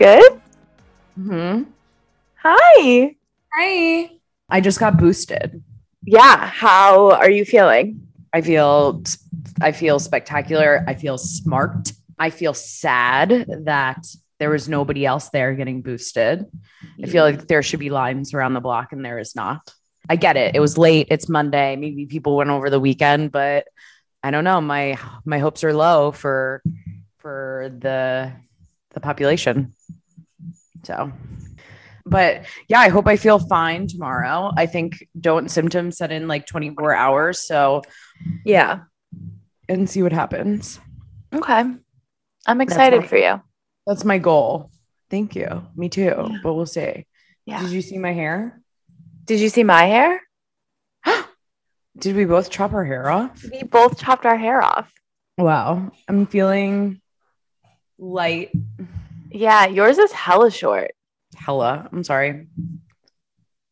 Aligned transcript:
good? 0.00 0.40
Hmm. 1.14 1.64
Hi. 2.36 3.16
Hi. 3.54 4.10
I 4.48 4.60
just 4.62 4.80
got 4.80 4.96
boosted. 4.96 5.62
Yeah. 6.06 6.46
How 6.46 7.10
are 7.10 7.28
you 7.28 7.44
feeling? 7.44 8.08
I 8.32 8.40
feel 8.40 9.02
I 9.60 9.72
feel 9.72 9.98
spectacular. 9.98 10.82
I 10.88 10.94
feel 10.94 11.18
smart. 11.18 11.92
I 12.18 12.30
feel 12.30 12.54
sad 12.54 13.46
that 13.66 14.06
there 14.38 14.48
was 14.48 14.70
nobody 14.70 15.04
else 15.04 15.28
there 15.28 15.52
getting 15.54 15.82
boosted. 15.82 16.46
I 17.02 17.06
feel 17.06 17.22
like 17.22 17.46
there 17.46 17.62
should 17.62 17.80
be 17.80 17.90
lines 17.90 18.32
around 18.32 18.54
the 18.54 18.60
block 18.60 18.92
and 18.92 19.04
there 19.04 19.18
is 19.18 19.36
not. 19.36 19.70
I 20.08 20.16
get 20.16 20.38
it. 20.38 20.56
It 20.56 20.60
was 20.60 20.78
late. 20.78 21.08
It's 21.10 21.28
Monday. 21.28 21.76
Maybe 21.76 22.06
people 22.06 22.36
went 22.36 22.48
over 22.48 22.70
the 22.70 22.80
weekend, 22.80 23.32
but 23.32 23.66
I 24.22 24.30
don't 24.30 24.44
know. 24.44 24.62
My 24.62 24.98
my 25.26 25.40
hopes 25.40 25.62
are 25.62 25.74
low 25.74 26.10
for 26.10 26.62
for 27.18 27.70
the 27.78 28.32
the 28.94 29.00
population. 29.00 29.74
So 30.90 31.12
but 32.06 32.46
yeah, 32.68 32.80
I 32.80 32.88
hope 32.88 33.06
I 33.06 33.16
feel 33.16 33.38
fine 33.38 33.86
tomorrow. 33.86 34.50
I 34.56 34.66
think 34.66 35.06
don't 35.20 35.50
symptoms 35.50 35.98
set 35.98 36.10
in 36.10 36.26
like 36.26 36.46
24 36.46 36.94
hours. 36.94 37.40
So 37.40 37.82
Yeah. 38.44 38.80
and 39.68 39.88
see 39.88 40.02
what 40.02 40.12
happens. 40.12 40.80
Okay. 41.32 41.62
I'm 42.46 42.60
excited 42.60 43.02
my- 43.02 43.06
for 43.06 43.16
you. 43.16 43.40
That's 43.86 44.04
my 44.04 44.18
goal. 44.18 44.70
Thank 45.10 45.36
you. 45.36 45.66
Me 45.76 45.88
too. 45.88 46.38
But 46.42 46.54
we'll 46.54 46.66
see. 46.66 47.06
Yeah. 47.46 47.60
Did 47.62 47.70
you 47.70 47.82
see 47.82 47.98
my 47.98 48.12
hair? 48.12 48.60
Did 49.26 49.38
you 49.40 49.48
see 49.48 49.62
my 49.64 49.84
hair? 49.84 50.20
Did 51.98 52.16
we 52.16 52.24
both 52.24 52.50
chop 52.50 52.72
our 52.72 52.84
hair 52.84 53.10
off? 53.10 53.44
We 53.52 53.62
both 53.62 53.98
chopped 53.98 54.24
our 54.26 54.38
hair 54.38 54.62
off. 54.62 54.90
Wow. 55.38 55.92
I'm 56.08 56.26
feeling 56.26 57.00
light. 57.98 58.50
Yeah, 59.30 59.66
yours 59.66 59.98
is 59.98 60.12
hella 60.12 60.50
short. 60.50 60.92
Hella. 61.36 61.88
I'm 61.92 62.04
sorry. 62.04 62.46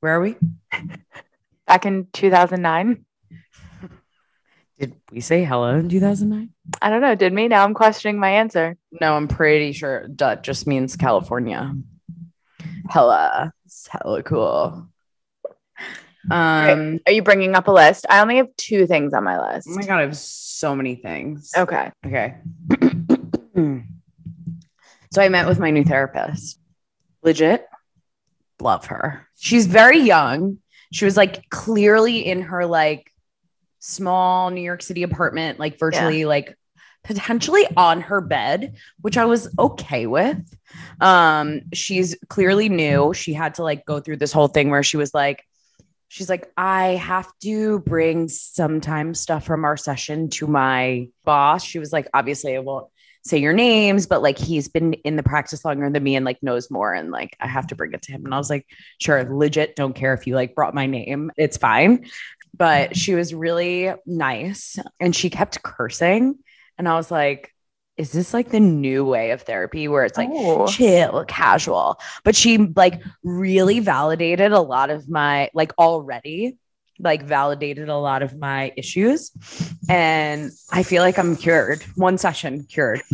Where 0.00 0.16
are 0.16 0.20
we? 0.20 0.36
Back 1.66 1.86
in 1.86 2.06
2009. 2.12 3.04
Did 4.78 4.94
we 5.10 5.20
say 5.20 5.42
hella 5.42 5.74
in 5.74 5.88
2009? 5.88 6.50
I 6.80 6.90
don't 6.90 7.00
know. 7.00 7.16
Did 7.16 7.32
me? 7.32 7.48
Now 7.48 7.64
I'm 7.64 7.74
questioning 7.74 8.20
my 8.20 8.30
answer. 8.30 8.76
No, 9.00 9.14
I'm 9.14 9.26
pretty 9.26 9.72
sure 9.72 10.06
Dut 10.06 10.44
just 10.44 10.68
means 10.68 10.94
California. 10.94 11.74
Hella. 12.88 13.52
It's 13.66 13.88
hella 13.88 14.22
cool. 14.22 14.88
Um, 16.30 17.00
Are 17.06 17.12
you 17.12 17.22
bringing 17.22 17.54
up 17.54 17.68
a 17.68 17.72
list? 17.72 18.06
I 18.08 18.20
only 18.20 18.36
have 18.36 18.54
two 18.56 18.86
things 18.86 19.14
on 19.14 19.24
my 19.24 19.54
list. 19.54 19.66
oh 19.70 19.74
my 19.74 19.82
god, 19.82 19.98
I 19.98 20.02
have 20.02 20.16
so 20.16 20.76
many 20.76 20.94
things. 20.94 21.52
Okay. 21.56 21.90
Okay. 22.06 22.36
so 25.18 25.24
I 25.24 25.30
met 25.30 25.48
with 25.48 25.58
my 25.58 25.72
new 25.72 25.82
therapist. 25.82 26.60
Legit. 27.24 27.66
Love 28.60 28.86
her. 28.86 29.26
She's 29.36 29.66
very 29.66 29.98
young. 29.98 30.58
She 30.92 31.06
was 31.06 31.16
like 31.16 31.50
clearly 31.50 32.24
in 32.24 32.42
her 32.42 32.64
like 32.64 33.10
small 33.80 34.50
New 34.50 34.60
York 34.60 34.80
City 34.80 35.02
apartment, 35.02 35.58
like 35.58 35.76
virtually 35.76 36.24
like 36.24 36.56
potentially 37.02 37.66
on 37.76 38.00
her 38.02 38.20
bed, 38.20 38.76
which 39.00 39.16
I 39.16 39.24
was 39.24 39.52
okay 39.58 40.06
with. 40.06 40.38
Um, 41.00 41.62
she's 41.74 42.16
clearly 42.28 42.68
new. 42.68 43.12
She 43.12 43.32
had 43.32 43.54
to 43.54 43.64
like 43.64 43.84
go 43.84 43.98
through 43.98 44.18
this 44.18 44.30
whole 44.30 44.46
thing 44.46 44.70
where 44.70 44.84
she 44.84 44.98
was 44.98 45.12
like, 45.12 45.44
she's 46.06 46.30
like, 46.30 46.48
I 46.56 46.90
have 46.90 47.28
to 47.42 47.80
bring 47.80 48.28
sometimes 48.28 49.18
stuff 49.18 49.44
from 49.44 49.64
our 49.64 49.76
session 49.76 50.30
to 50.30 50.46
my 50.46 51.08
boss. 51.24 51.64
She 51.64 51.80
was 51.80 51.92
like, 51.92 52.06
obviously, 52.14 52.54
I 52.54 52.60
won't 52.60 52.86
say 53.24 53.38
your 53.38 53.52
names, 53.52 54.06
but 54.06 54.22
like 54.22 54.38
he's 54.38 54.68
been 54.68 54.94
in 54.94 55.16
the 55.16 55.22
practice 55.22 55.64
longer 55.64 55.90
than 55.90 56.02
me 56.02 56.16
and 56.16 56.24
like 56.24 56.42
knows 56.42 56.70
more. 56.70 56.94
And 56.94 57.10
like 57.10 57.36
I 57.40 57.46
have 57.46 57.66
to 57.68 57.76
bring 57.76 57.92
it 57.92 58.02
to 58.02 58.12
him. 58.12 58.24
And 58.24 58.34
I 58.34 58.38
was 58.38 58.50
like, 58.50 58.66
sure, 59.00 59.24
legit, 59.24 59.76
don't 59.76 59.94
care 59.94 60.14
if 60.14 60.26
you 60.26 60.34
like 60.34 60.54
brought 60.54 60.74
my 60.74 60.86
name. 60.86 61.30
It's 61.36 61.56
fine. 61.56 62.06
But 62.56 62.90
mm-hmm. 62.90 62.94
she 62.94 63.14
was 63.14 63.34
really 63.34 63.92
nice 64.06 64.78
and 64.98 65.14
she 65.14 65.30
kept 65.30 65.62
cursing. 65.62 66.38
And 66.78 66.88
I 66.88 66.94
was 66.94 67.10
like, 67.10 67.52
is 67.96 68.12
this 68.12 68.32
like 68.32 68.50
the 68.50 68.60
new 68.60 69.04
way 69.04 69.32
of 69.32 69.42
therapy 69.42 69.88
where 69.88 70.04
it's 70.04 70.16
like 70.16 70.30
Oh. 70.32 70.68
chill, 70.68 71.24
casual? 71.26 71.98
But 72.22 72.36
she 72.36 72.56
like 72.58 73.02
really 73.24 73.80
validated 73.80 74.52
a 74.52 74.60
lot 74.60 74.90
of 74.90 75.08
my 75.08 75.50
like 75.52 75.72
already 75.78 76.56
like 77.00 77.22
validated 77.22 77.88
a 77.88 77.96
lot 77.96 78.22
of 78.22 78.36
my 78.38 78.72
issues. 78.76 79.30
And 79.88 80.50
i 80.70 80.82
feel 80.82 81.02
like 81.02 81.18
i'm 81.18 81.36
cured. 81.36 81.82
One 81.96 82.18
session 82.18 82.64
cured. 82.64 83.02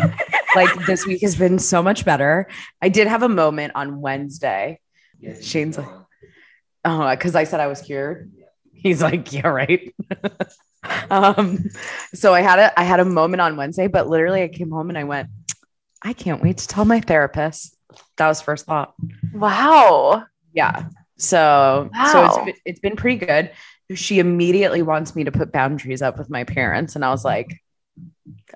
Like 0.56 0.87
this 0.87 1.05
week 1.05 1.22
has 1.22 1.34
been 1.34 1.59
so 1.59 1.83
much 1.83 2.05
better. 2.05 2.47
I 2.81 2.89
did 2.89 3.09
have 3.09 3.25
a 3.25 3.28
moment 3.28 3.72
on 3.75 4.00
wednesday. 4.00 4.78
Shane's 5.41 5.77
like 5.77 5.89
oh 6.84 7.11
because 7.11 7.34
i 7.34 7.43
said 7.45 7.59
i 7.59 7.67
was 7.67 7.83
cured. 7.83 8.31
He's 8.72 9.03
like 9.03 9.33
yeah 9.33 9.49
right. 9.49 9.93
Um 11.11 11.59
so 12.15 12.33
i 12.34 12.41
had 12.43 12.59
a 12.61 12.78
i 12.78 12.84
had 12.84 13.01
a 13.01 13.05
moment 13.05 13.41
on 13.41 13.56
wednesday 13.56 13.87
but 13.89 14.06
literally 14.09 14.43
i 14.43 14.49
came 14.49 14.71
home 14.71 14.91
and 14.91 14.99
i 14.99 15.05
went 15.05 15.28
i 16.03 16.12
can't 16.12 16.43
wait 16.43 16.59
to 16.59 16.69
tell 16.69 16.84
my 16.84 17.01
therapist. 17.01 17.77
That 18.19 18.28
was 18.28 18.41
first 18.41 18.66
thought. 18.66 18.95
Wow. 19.33 20.25
yeah. 20.53 20.89
So 21.16 21.91
so 22.12 22.21
Wow. 22.21 22.27
it's 22.27 22.45
been, 22.45 22.55
it's 22.65 22.81
been 22.81 22.97
pretty 22.97 23.25
good. 23.25 23.51
She 23.95 24.19
immediately 24.19 24.83
wants 24.83 25.15
me 25.15 25.25
to 25.25 25.33
put 25.33 25.53
boundaries 25.53 26.03
up 26.03 26.17
with 26.19 26.31
my 26.31 26.45
parents, 26.45 26.97
and 26.97 27.05
I 27.05 27.11
was 27.11 27.25
like, 27.25 27.62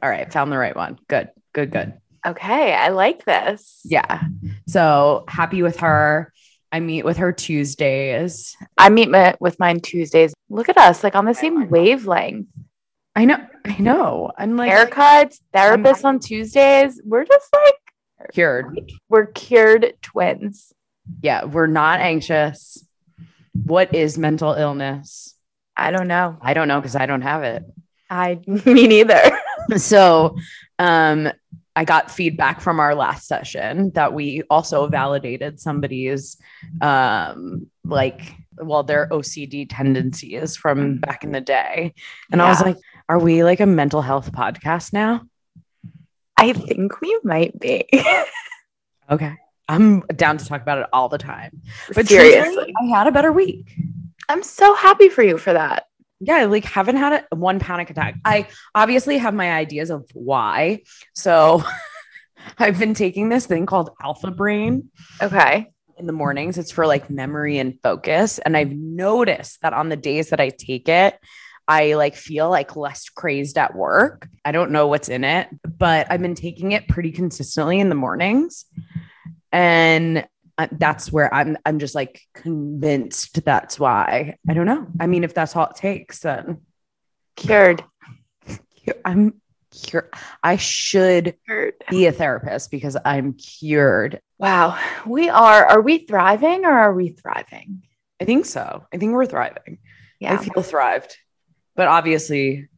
"All 0.03 0.09
right, 0.09 0.33
found 0.33 0.51
the 0.51 0.59
right 0.59 0.77
one. 0.77 0.99
Good, 1.09 1.31
good, 1.53 1.71
good." 1.71 1.95
Okay. 2.27 2.75
I 2.75 2.89
like 2.89 3.25
this. 3.25 3.81
Yeah. 3.85 4.23
So 4.67 5.25
happy 5.29 5.63
with 5.63 5.81
her. 5.81 6.33
I 6.71 6.81
meet 6.81 7.05
with 7.05 7.17
her 7.19 7.33
Tuesdays. 7.33 8.57
I 8.77 8.91
meet 8.91 9.09
my, 9.09 9.35
with 9.41 9.59
mine 9.59 9.81
Tuesdays. 9.81 10.35
Look 10.51 10.69
at 10.69 10.77
us, 10.77 11.03
like 11.03 11.15
on 11.15 11.25
the 11.25 11.35
same 11.35 11.71
wavelength. 11.71 12.49
I 13.17 13.25
know. 13.25 13.39
I 13.65 13.79
know. 13.79 14.31
I'm 14.37 14.57
like 14.57 14.71
Haircuts, 14.71 15.41
therapists 15.55 16.05
on 16.05 16.19
Tuesdays. 16.19 17.01
We're 17.05 17.25
just 17.25 17.49
like, 17.55 18.31
cured. 18.33 18.93
we're 19.09 19.27
cured 19.27 19.95
twins. 20.03 20.73
Yeah, 21.23 21.45
we're 21.45 21.67
not 21.67 22.01
anxious. 22.01 22.85
What 23.65 23.95
is 23.95 24.19
mental 24.19 24.53
illness? 24.55 25.35
I 25.77 25.91
don't 25.91 26.09
know. 26.09 26.39
I 26.41 26.55
don't 26.55 26.69
know 26.69 26.81
because 26.81 26.97
I 26.97 27.07
don't 27.07 27.23
have 27.23 27.43
it. 27.43 27.65
I, 28.11 28.41
me 28.47 28.87
neither. 28.87 29.21
so 29.77 30.37
um 30.79 31.31
i 31.77 31.85
got 31.85 32.11
feedback 32.11 32.61
from 32.61 32.81
our 32.81 32.95
last 32.95 33.27
session 33.27 33.91
that 33.95 34.15
we 34.15 34.43
also 34.49 34.87
validated 34.87 35.61
somebody's 35.61 36.39
um 36.81 37.67
like 37.85 38.35
well 38.57 38.83
their 38.83 39.09
ocd 39.09 39.67
tendencies 39.69 40.57
from 40.57 40.97
back 40.99 41.23
in 41.23 41.33
the 41.33 41.41
day 41.41 41.93
and 42.33 42.41
i 42.41 42.49
was 42.49 42.63
like 42.63 42.79
are 43.09 43.19
we 43.19 43.45
like 43.45 43.61
a 43.61 43.67
mental 43.67 44.01
health 44.01 44.33
podcast 44.33 44.93
now 44.93 45.21
I 46.39 46.53
think 46.53 47.01
we 47.01 47.19
might 47.25 47.59
be. 47.59 47.85
okay 49.11 49.35
i'm 49.69 50.01
down 50.17 50.37
to 50.39 50.45
talk 50.47 50.63
about 50.63 50.79
it 50.79 50.87
all 50.93 51.09
the 51.09 51.19
time 51.19 51.61
but 51.95 52.07
Seriously. 52.09 52.75
i 52.81 52.85
had 52.87 53.07
a 53.07 53.13
better 53.13 53.33
week 53.33 53.73
I'm 54.31 54.43
so 54.43 54.75
happy 54.75 55.09
for 55.09 55.23
you 55.23 55.39
for 55.39 55.55
that. 55.55 55.87
yeah, 56.21 56.37
I, 56.37 56.45
like 56.45 56.65
haven't 56.67 56.97
had 56.97 57.25
a, 57.33 57.35
one 57.35 57.61
panic 57.61 57.89
attack. 57.89 58.17
I 58.27 58.47
obviously 58.75 59.17
have 59.17 59.33
my 59.33 59.51
ideas 59.53 59.89
of 59.89 60.05
why. 60.13 60.83
So 61.15 61.65
I've 62.59 62.79
been 62.79 62.93
taking 62.93 63.31
this 63.31 63.47
thing 63.47 63.65
called 63.65 63.89
Alpha 64.03 64.31
Brain 64.31 64.91
Okay. 65.23 65.71
in 65.97 66.07
the 66.07 66.13
mornings. 66.13 66.59
It's 66.59 66.71
for 66.71 66.87
like 66.87 67.09
memory 67.09 67.57
and 67.57 67.79
focus. 67.83 68.39
And 68.39 68.55
I've 68.55 68.71
noticed 68.73 69.63
that 69.63 69.73
on 69.73 69.89
the 69.89 69.97
days 69.97 70.29
that 70.29 70.41
I 70.41 70.51
take 70.51 70.91
it, 70.91 71.19
I 71.67 71.95
like 71.95 72.15
feel 72.15 72.51
like 72.51 72.77
less 72.77 73.09
crazed 73.09 73.57
at 73.57 73.75
work. 73.75 74.29
I 74.45 74.53
don't 74.53 74.73
know 74.73 74.89
what's 74.89 75.09
in 75.09 75.25
it, 75.25 75.49
but 75.79 76.07
I've 76.11 76.21
been 76.21 76.35
taking 76.35 76.73
it 76.73 76.87
pretty 76.87 77.13
consistently 77.13 77.81
in 77.81 77.89
the 77.89 77.95
mornings. 77.95 78.67
And 79.53 80.27
that's 80.73 81.13
where 81.13 81.33
I'm 81.33 81.57
I'm 81.65 81.79
just 81.79 81.95
like 81.95 82.21
convinced 82.35 83.45
that's 83.45 83.79
why. 83.79 84.37
I 84.49 84.55
don't 84.55 84.67
know. 84.67 84.87
I 84.99 85.07
mean, 85.07 85.25
if 85.25 85.35
that's 85.35 85.55
all 85.55 85.67
it 85.67 85.77
takes, 85.77 86.21
then 86.21 86.63
Cured. 87.37 87.85
I'm 89.05 89.41
cured. 89.71 90.13
I 90.43 90.57
should 90.57 91.37
Cured. 91.47 91.75
be 91.89 92.07
a 92.07 92.13
therapist 92.13 92.71
because 92.71 92.97
I'm 93.05 93.35
cured. 93.35 94.21
Wow. 94.39 94.79
We 95.07 95.29
are. 95.29 95.65
Are 95.67 95.81
we 95.81 95.99
thriving 95.99 96.65
or 96.65 96.73
are 96.73 96.95
we 96.95 97.11
thriving? 97.11 97.85
I 98.21 98.25
think 98.25 98.47
so. 98.47 98.85
I 98.93 98.97
think 98.97 99.13
we're 99.13 99.27
thriving. 99.27 99.79
Yeah. 100.19 100.35
I 100.35 100.37
feel 100.39 100.63
thrived. 100.63 101.17
But 101.77 101.87
obviously, 101.87 102.69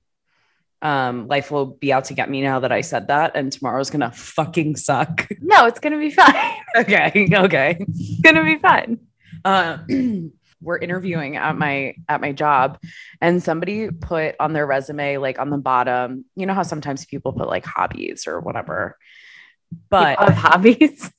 um, 0.83 1.27
life 1.29 1.51
will 1.51 1.67
be 1.67 1.93
out 1.93 2.05
to 2.07 2.15
get 2.15 2.31
me 2.31 2.43
now 2.43 2.61
that 2.61 2.73
I 2.73 2.81
said 2.81 3.09
that, 3.09 3.33
and 3.35 3.53
tomorrow's 3.53 3.91
gonna 3.91 4.13
fucking 4.13 4.77
suck. 4.77 5.29
No, 5.41 5.67
it's 5.67 5.81
gonna 5.81 5.99
be 5.99 6.11
fine. 6.11 6.53
okay, 6.77 7.29
okay. 7.33 7.77
It's 7.81 8.21
gonna 8.21 8.45
be 8.45 8.59
fine. 8.59 9.01
Uh, 9.45 9.79
we're 10.63 10.79
interviewing 10.79 11.37
at 11.37 11.57
my 11.57 11.95
at 12.09 12.21
my 12.21 12.33
job, 12.33 12.79
and 13.21 13.43
somebody 13.43 13.91
put 13.91 14.37
on 14.39 14.53
their 14.53 14.67
resume, 14.67 15.17
like 15.17 15.39
on 15.39 15.51
the 15.51 15.59
bottom, 15.59 16.25
you 16.37 16.47
know 16.47 16.55
how 16.55 16.63
sometimes 16.63 17.05
people 17.05 17.33
put 17.33 17.49
like 17.49 17.65
hobbies 17.65 18.27
or 18.27 18.41
whatever. 18.41 18.97
But 19.89 20.19
hobbies. 20.19 21.11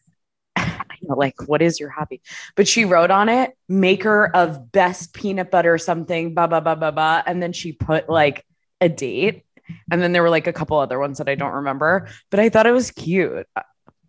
like, 1.02 1.36
what 1.48 1.62
is 1.62 1.80
your 1.80 1.90
hobby? 1.90 2.22
But 2.56 2.68
she 2.68 2.86
wrote 2.86 3.12
on 3.12 3.30
it, 3.30 3.52
maker 3.68 4.30
of 4.34 4.72
best 4.72 5.14
peanut 5.14 5.52
butter 5.52 5.78
something, 5.78 6.34
blah, 6.34 6.48
blah, 6.48 6.60
blah, 6.60 6.76
blah, 6.76 6.92
blah. 6.92 7.22
And 7.26 7.42
then 7.42 7.54
she 7.54 7.74
put 7.74 8.10
like 8.10 8.46
a 8.80 8.90
date. 8.90 9.46
And 9.92 10.02
then 10.02 10.12
there 10.12 10.22
were 10.22 10.30
like 10.30 10.48
a 10.48 10.54
couple 10.54 10.78
other 10.78 11.00
ones 11.00 11.18
that 11.18 11.30
I 11.30 11.36
don't 11.36 11.54
remember, 11.54 12.08
but 12.30 12.40
I 12.40 12.50
thought 12.50 12.68
it 12.68 12.72
was 12.72 12.92
cute. 12.92 13.48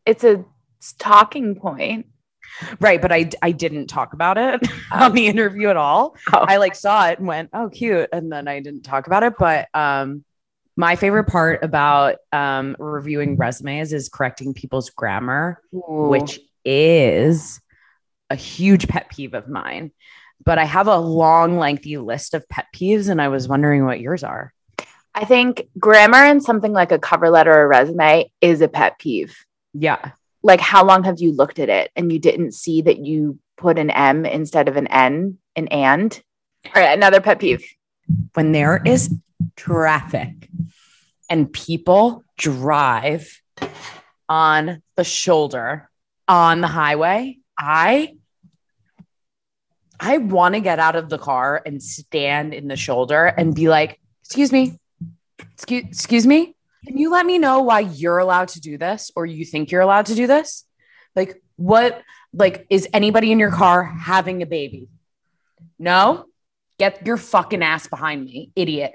It's 0.06 0.24
a 0.24 0.44
talking 0.98 1.54
point. 1.54 2.06
Right. 2.80 3.00
But 3.00 3.12
I, 3.12 3.30
I 3.40 3.52
didn't 3.52 3.86
talk 3.86 4.12
about 4.12 4.36
it 4.36 4.68
on 4.92 5.12
the 5.12 5.26
interview 5.26 5.68
at 5.68 5.76
all. 5.76 6.16
Oh. 6.32 6.38
I 6.38 6.58
like 6.58 6.74
saw 6.74 7.08
it 7.08 7.18
and 7.18 7.26
went, 7.26 7.50
oh, 7.52 7.70
cute. 7.70 8.08
And 8.12 8.30
then 8.30 8.46
I 8.48 8.60
didn't 8.60 8.82
talk 8.82 9.06
about 9.06 9.22
it. 9.22 9.34
But 9.38 9.68
um, 9.74 10.24
my 10.76 10.96
favorite 10.96 11.24
part 11.24 11.62
about 11.62 12.16
um, 12.32 12.76
reviewing 12.78 13.36
resumes 13.36 13.92
is 13.92 14.08
correcting 14.08 14.54
people's 14.54 14.90
grammar, 14.90 15.60
which 15.72 16.40
is 16.64 17.60
a 18.30 18.34
huge 18.34 18.88
pet 18.88 19.10
peeve 19.10 19.34
of 19.34 19.48
mine. 19.48 19.92
But 20.44 20.58
I 20.58 20.64
have 20.64 20.88
a 20.88 20.96
long, 20.96 21.58
lengthy 21.58 21.98
list 21.98 22.34
of 22.34 22.48
pet 22.48 22.66
peeves, 22.74 23.08
and 23.08 23.20
I 23.20 23.28
was 23.28 23.46
wondering 23.46 23.84
what 23.84 24.00
yours 24.00 24.24
are. 24.24 24.52
I 25.14 25.24
think 25.24 25.68
grammar 25.78 26.24
in 26.24 26.40
something 26.40 26.72
like 26.72 26.92
a 26.92 26.98
cover 26.98 27.28
letter 27.28 27.52
or 27.52 27.68
resume 27.68 28.30
is 28.40 28.60
a 28.60 28.68
pet 28.68 28.98
peeve. 28.98 29.36
Yeah. 29.74 30.12
Like, 30.42 30.60
how 30.60 30.84
long 30.84 31.04
have 31.04 31.20
you 31.20 31.32
looked 31.32 31.58
at 31.58 31.68
it 31.68 31.90
and 31.94 32.10
you 32.12 32.18
didn't 32.18 32.52
see 32.52 32.82
that 32.82 32.98
you 32.98 33.38
put 33.56 33.78
an 33.78 33.90
M 33.90 34.24
instead 34.24 34.68
of 34.68 34.76
an 34.76 34.86
N, 34.88 35.38
an 35.54 35.68
and? 35.68 36.20
All 36.66 36.82
right, 36.82 36.96
another 36.96 37.20
pet 37.20 37.38
peeve. 37.38 37.64
When 38.34 38.52
there 38.52 38.80
is 38.84 39.14
traffic 39.56 40.48
and 41.28 41.52
people 41.52 42.24
drive 42.36 43.40
on 44.28 44.82
the 44.96 45.04
shoulder 45.04 45.90
on 46.26 46.60
the 46.60 46.68
highway, 46.68 47.38
I 47.58 48.14
I 50.00 50.18
want 50.18 50.54
to 50.54 50.60
get 50.60 50.80
out 50.80 50.96
of 50.96 51.08
the 51.08 51.18
car 51.18 51.62
and 51.64 51.80
stand 51.80 52.54
in 52.54 52.66
the 52.66 52.76
shoulder 52.76 53.26
and 53.26 53.54
be 53.54 53.68
like, 53.68 54.00
"Excuse 54.24 54.50
me. 54.50 54.80
Excuse 55.54 55.84
excuse 55.84 56.26
me. 56.26 56.54
Can 56.86 56.98
you 56.98 57.10
let 57.10 57.24
me 57.24 57.38
know 57.38 57.62
why 57.62 57.80
you're 57.80 58.18
allowed 58.18 58.48
to 58.48 58.60
do 58.60 58.76
this 58.76 59.10
or 59.14 59.24
you 59.24 59.44
think 59.44 59.70
you're 59.70 59.80
allowed 59.82 60.06
to 60.06 60.14
do 60.14 60.26
this? 60.26 60.64
Like 61.14 61.42
what 61.56 62.02
like 62.32 62.66
is 62.70 62.88
anybody 62.92 63.30
in 63.30 63.38
your 63.38 63.50
car 63.52 63.84
having 63.84 64.42
a 64.42 64.46
baby? 64.46 64.88
No? 65.78 66.24
Get 66.78 67.06
your 67.06 67.16
fucking 67.16 67.62
ass 67.62 67.86
behind 67.86 68.24
me, 68.24 68.50
idiot. 68.56 68.94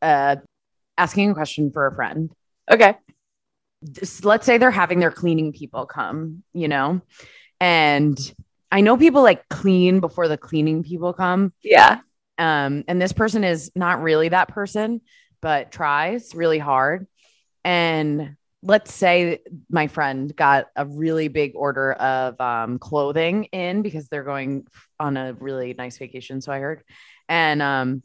Uh 0.00 0.36
asking 0.96 1.30
a 1.30 1.34
question 1.34 1.72
for 1.72 1.86
a 1.86 1.94
friend 1.94 2.30
Okay. 2.70 2.94
this- 3.82 4.24
let's 4.24 4.46
say 4.46 4.58
they're 4.58 4.70
having 4.70 5.00
their 5.00 5.10
cleaning 5.10 5.52
people 5.52 5.86
come, 5.86 6.44
you 6.52 6.68
know, 6.68 7.00
and 7.60 8.16
I 8.70 8.80
know 8.80 8.96
people 8.96 9.22
like 9.22 9.48
clean 9.48 10.00
before 10.00 10.28
the 10.28 10.38
cleaning 10.38 10.82
people 10.84 11.12
come. 11.12 11.52
Yeah. 11.62 12.00
Um, 12.38 12.84
and 12.88 13.00
this 13.00 13.12
person 13.12 13.44
is 13.44 13.70
not 13.76 14.02
really 14.02 14.28
that 14.30 14.48
person, 14.48 15.00
but 15.44 15.70
tries 15.70 16.34
really 16.34 16.58
hard. 16.58 17.06
And 17.64 18.36
let's 18.62 18.94
say 18.94 19.40
my 19.68 19.88
friend 19.88 20.34
got 20.34 20.68
a 20.74 20.86
really 20.86 21.28
big 21.28 21.52
order 21.54 21.92
of 21.92 22.40
um, 22.40 22.78
clothing 22.78 23.44
in 23.52 23.82
because 23.82 24.08
they're 24.08 24.24
going 24.24 24.66
on 24.98 25.18
a 25.18 25.34
really 25.34 25.74
nice 25.76 25.98
vacation. 25.98 26.40
So 26.40 26.50
I 26.50 26.60
heard, 26.60 26.82
and 27.28 27.60
um, 27.60 28.02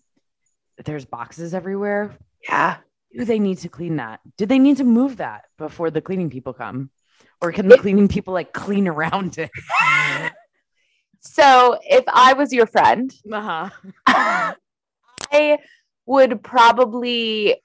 there's 0.83 1.05
boxes 1.05 1.53
everywhere 1.53 2.17
Yeah. 2.45 2.77
do 3.17 3.23
they 3.23 3.39
need 3.39 3.59
to 3.59 3.69
clean 3.69 3.95
that? 3.97 4.19
Do 4.37 4.45
they 4.45 4.59
need 4.59 4.75
to 4.77 4.83
move 4.83 5.17
that 5.17 5.45
before 5.57 5.91
the 5.91 6.01
cleaning 6.01 6.29
people 6.29 6.51
come? 6.51 6.89
Or 7.41 7.53
can 7.53 7.69
the 7.69 7.77
cleaning 7.77 8.09
people 8.09 8.33
like 8.33 8.51
clean 8.51 8.85
around 8.85 9.37
it? 9.37 9.49
So 11.21 11.77
if 11.83 12.03
I 12.07 12.33
was 12.33 12.51
your 12.53 12.65
friend, 12.65 13.13
Uh-huh. 13.31 13.69
I 15.31 15.57
would 16.09 16.41
probably 16.43 17.55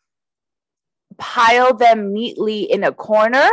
pile 1.17 1.73
them 1.75 2.13
neatly 2.13 2.71
in 2.71 2.85
a 2.85 2.93
corner 2.93 3.49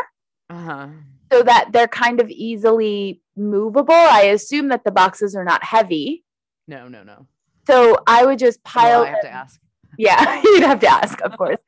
Uh-huh. 0.49 0.87
so 1.31 1.43
that 1.43 1.69
they're 1.71 1.87
kind 1.87 2.19
of 2.19 2.29
easily 2.29 3.21
movable. 3.37 3.93
I 3.95 4.23
assume 4.23 4.67
that 4.69 4.83
the 4.83 4.91
boxes 4.91 5.35
are 5.35 5.45
not 5.45 5.63
heavy. 5.63 6.25
No, 6.67 6.87
no, 6.89 7.03
no. 7.03 7.27
So 7.67 7.97
I 8.05 8.25
would 8.25 8.37
just 8.39 8.61
pile 8.63 9.01
Well, 9.01 9.07
I 9.07 9.09
have 9.11 9.21
to 9.21 9.29
ask. 9.31 9.59
Yeah, 9.97 10.41
you'd 10.43 10.63
have 10.63 10.79
to 10.81 10.87
ask, 10.87 11.21
of 11.21 11.37
course. 11.37 11.59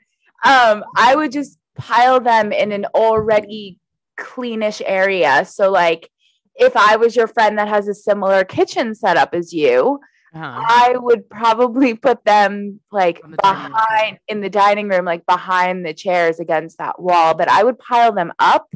Um, 0.46 0.84
I 0.96 1.16
would 1.16 1.32
just 1.32 1.58
pile 1.78 2.20
them 2.20 2.52
in 2.52 2.72
an 2.72 2.86
already 2.94 3.80
cleanish 4.20 4.82
area. 4.86 5.46
So 5.46 5.72
like 5.72 6.10
if 6.56 6.76
I 6.76 6.96
was 6.98 7.16
your 7.16 7.28
friend 7.28 7.58
that 7.58 7.68
has 7.70 7.88
a 7.88 7.94
similar 7.94 8.44
kitchen 8.44 8.96
setup 8.96 9.34
as 9.34 9.54
you, 9.54 10.00
Uh-huh. 10.36 10.66
I 10.68 10.96
would 10.98 11.30
probably 11.30 11.94
put 11.94 12.26
them 12.26 12.80
like 12.92 13.22
the 13.22 13.38
behind 13.38 14.18
in 14.28 14.42
the 14.42 14.50
dining 14.50 14.90
room, 14.90 15.06
like 15.06 15.26
behind 15.26 15.86
the 15.86 15.94
chairs 15.94 16.40
against 16.40 16.80
that 16.80 17.00
wall. 17.00 17.36
But 17.36 17.50
I 17.50 17.64
would 17.64 17.78
pile 17.78 18.12
them 18.12 18.34
up, 18.40 18.68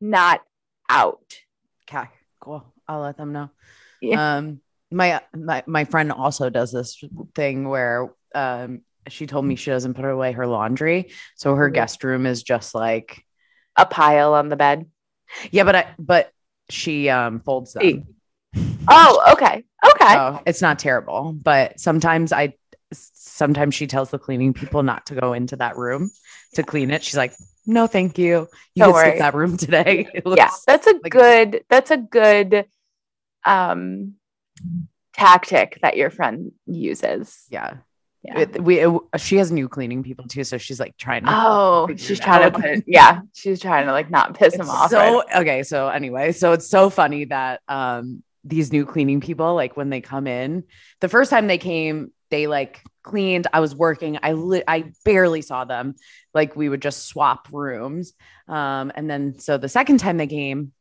not 0.00 0.42
out. 0.90 1.38
Okay, 1.88 2.08
cool. 2.40 2.64
I'll 2.86 3.00
let 3.00 3.16
them 3.16 3.32
know. 3.32 3.50
Yeah. 4.02 4.36
Um, 4.36 4.60
my 4.90 5.20
my 5.34 5.62
my 5.66 5.84
friend 5.84 6.12
also 6.12 6.50
does 6.50 6.70
this 6.70 7.02
thing 7.34 7.68
where 7.68 8.12
um 8.34 8.82
she 9.08 9.26
told 9.26 9.44
me 9.44 9.56
she 9.56 9.70
doesn't 9.70 9.94
put 9.94 10.04
away 10.04 10.32
her 10.32 10.46
laundry, 10.46 11.10
so 11.36 11.54
her 11.54 11.70
Mhm. 11.70 11.74
guest 11.74 12.04
room 12.04 12.26
is 12.26 12.42
just 12.42 12.74
like 12.74 13.24
A 13.76 13.86
pile 13.86 14.34
on 14.34 14.48
the 14.48 14.56
bed. 14.56 14.86
yeah, 15.50 15.64
but 15.64 15.76
I 15.76 15.94
but 15.98 16.30
she 16.68 17.08
um 17.08 17.40
folds 17.40 17.72
them. 17.72 18.06
Oh, 18.88 19.32
okay. 19.32 19.64
So 20.14 20.42
it's 20.46 20.62
not 20.62 20.78
terrible, 20.78 21.32
but 21.32 21.78
sometimes 21.80 22.32
I 22.32 22.54
sometimes 22.92 23.74
she 23.74 23.86
tells 23.86 24.10
the 24.10 24.18
cleaning 24.18 24.52
people 24.54 24.82
not 24.82 25.06
to 25.06 25.14
go 25.14 25.32
into 25.32 25.56
that 25.56 25.76
room 25.76 26.10
to 26.54 26.62
clean 26.62 26.90
it. 26.90 27.02
She's 27.02 27.16
like, 27.16 27.32
"No, 27.66 27.86
thank 27.86 28.18
you. 28.18 28.48
You 28.74 28.84
Don't 28.84 28.92
can 28.92 29.00
skip 29.00 29.10
worry. 29.12 29.18
that 29.18 29.34
room 29.34 29.56
today." 29.56 30.08
Yeah, 30.26 30.50
that's 30.66 30.86
a 30.86 30.92
like- 31.02 31.12
good 31.12 31.64
that's 31.68 31.90
a 31.90 31.96
good 31.96 32.66
um 33.44 34.14
tactic 35.12 35.78
that 35.82 35.96
your 35.96 36.10
friend 36.10 36.52
uses. 36.66 37.44
yeah. 37.50 37.78
Yeah. 38.22 38.40
It- 38.40 38.60
we 38.62 38.80
it- 38.80 39.00
she 39.18 39.36
has 39.36 39.52
new 39.52 39.68
cleaning 39.68 40.02
people 40.02 40.26
too, 40.26 40.42
so 40.42 40.58
she's 40.58 40.80
like 40.80 40.96
trying 40.96 41.22
to. 41.24 41.28
Oh, 41.30 41.88
she's 41.96 42.18
trying 42.18 42.50
to 42.50 42.58
put 42.58 42.84
yeah, 42.86 43.20
she's 43.34 43.60
trying 43.60 43.86
to 43.86 43.92
like 43.92 44.10
not 44.10 44.34
piss 44.34 44.54
him 44.54 44.62
It's 44.62 44.70
off. 44.70 44.90
So 44.90 44.98
right? 44.98 45.36
okay, 45.42 45.62
so 45.62 45.86
anyway, 45.88 46.32
so 46.32 46.50
it's 46.52 46.68
so 46.68 46.90
funny 46.90 47.26
that 47.26 47.60
um 47.68 48.24
these 48.46 48.72
new 48.72 48.86
cleaning 48.86 49.20
people, 49.20 49.54
like 49.54 49.76
when 49.76 49.90
they 49.90 50.00
come 50.00 50.26
in, 50.26 50.64
the 51.00 51.08
first 51.08 51.30
time 51.30 51.46
they 51.46 51.58
came, 51.58 52.12
they 52.30 52.46
like 52.46 52.82
cleaned. 53.02 53.46
I 53.52 53.60
was 53.60 53.74
working. 53.74 54.18
I 54.22 54.32
li- 54.32 54.64
I 54.66 54.92
barely 55.04 55.42
saw 55.42 55.64
them. 55.64 55.94
Like 56.34 56.56
we 56.56 56.68
would 56.68 56.82
just 56.82 57.06
swap 57.06 57.48
rooms. 57.52 58.12
Um, 58.48 58.92
and 58.94 59.08
then 59.10 59.38
so 59.38 59.58
the 59.58 59.68
second 59.68 59.98
time 59.98 60.16
they 60.16 60.26
came, 60.26 60.72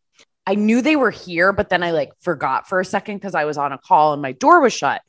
I 0.48 0.56
knew 0.56 0.82
they 0.82 0.96
were 0.96 1.12
here, 1.12 1.54
but 1.54 1.70
then 1.70 1.82
I 1.82 1.92
like 1.92 2.12
forgot 2.22 2.68
for 2.68 2.80
a 2.80 2.86
second 2.86 3.18
because 3.18 3.36
I 3.36 3.46
was 3.46 3.58
on 3.58 3.72
a 3.72 3.78
call 3.78 4.14
and 4.14 4.22
my 4.22 4.34
door 4.34 4.62
was 4.62 4.74
shut. 4.74 5.02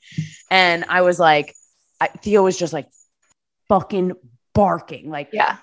And 0.51 0.85
I 0.89 1.03
was 1.03 1.19
like, 1.19 1.55
I, 2.01 2.09
Theo 2.09 2.43
was 2.43 2.59
just 2.59 2.73
like 2.73 2.89
fucking 3.69 4.13
barking, 4.55 5.11
like 5.11 5.29
Yeah. 5.33 5.59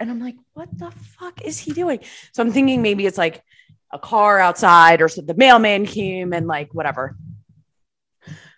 And 0.00 0.10
I'm 0.10 0.20
like, 0.20 0.36
what 0.54 0.68
the 0.76 0.90
fuck 0.90 1.42
is 1.42 1.58
he 1.58 1.72
doing? 1.72 2.00
So 2.32 2.42
I'm 2.42 2.50
thinking 2.50 2.82
maybe 2.82 3.06
it's 3.06 3.18
like 3.18 3.42
a 3.92 3.98
car 3.98 4.38
outside 4.38 5.02
or 5.02 5.08
the 5.08 5.34
mailman 5.36 5.86
came 5.86 6.32
and 6.32 6.46
like 6.46 6.72
whatever. 6.74 7.16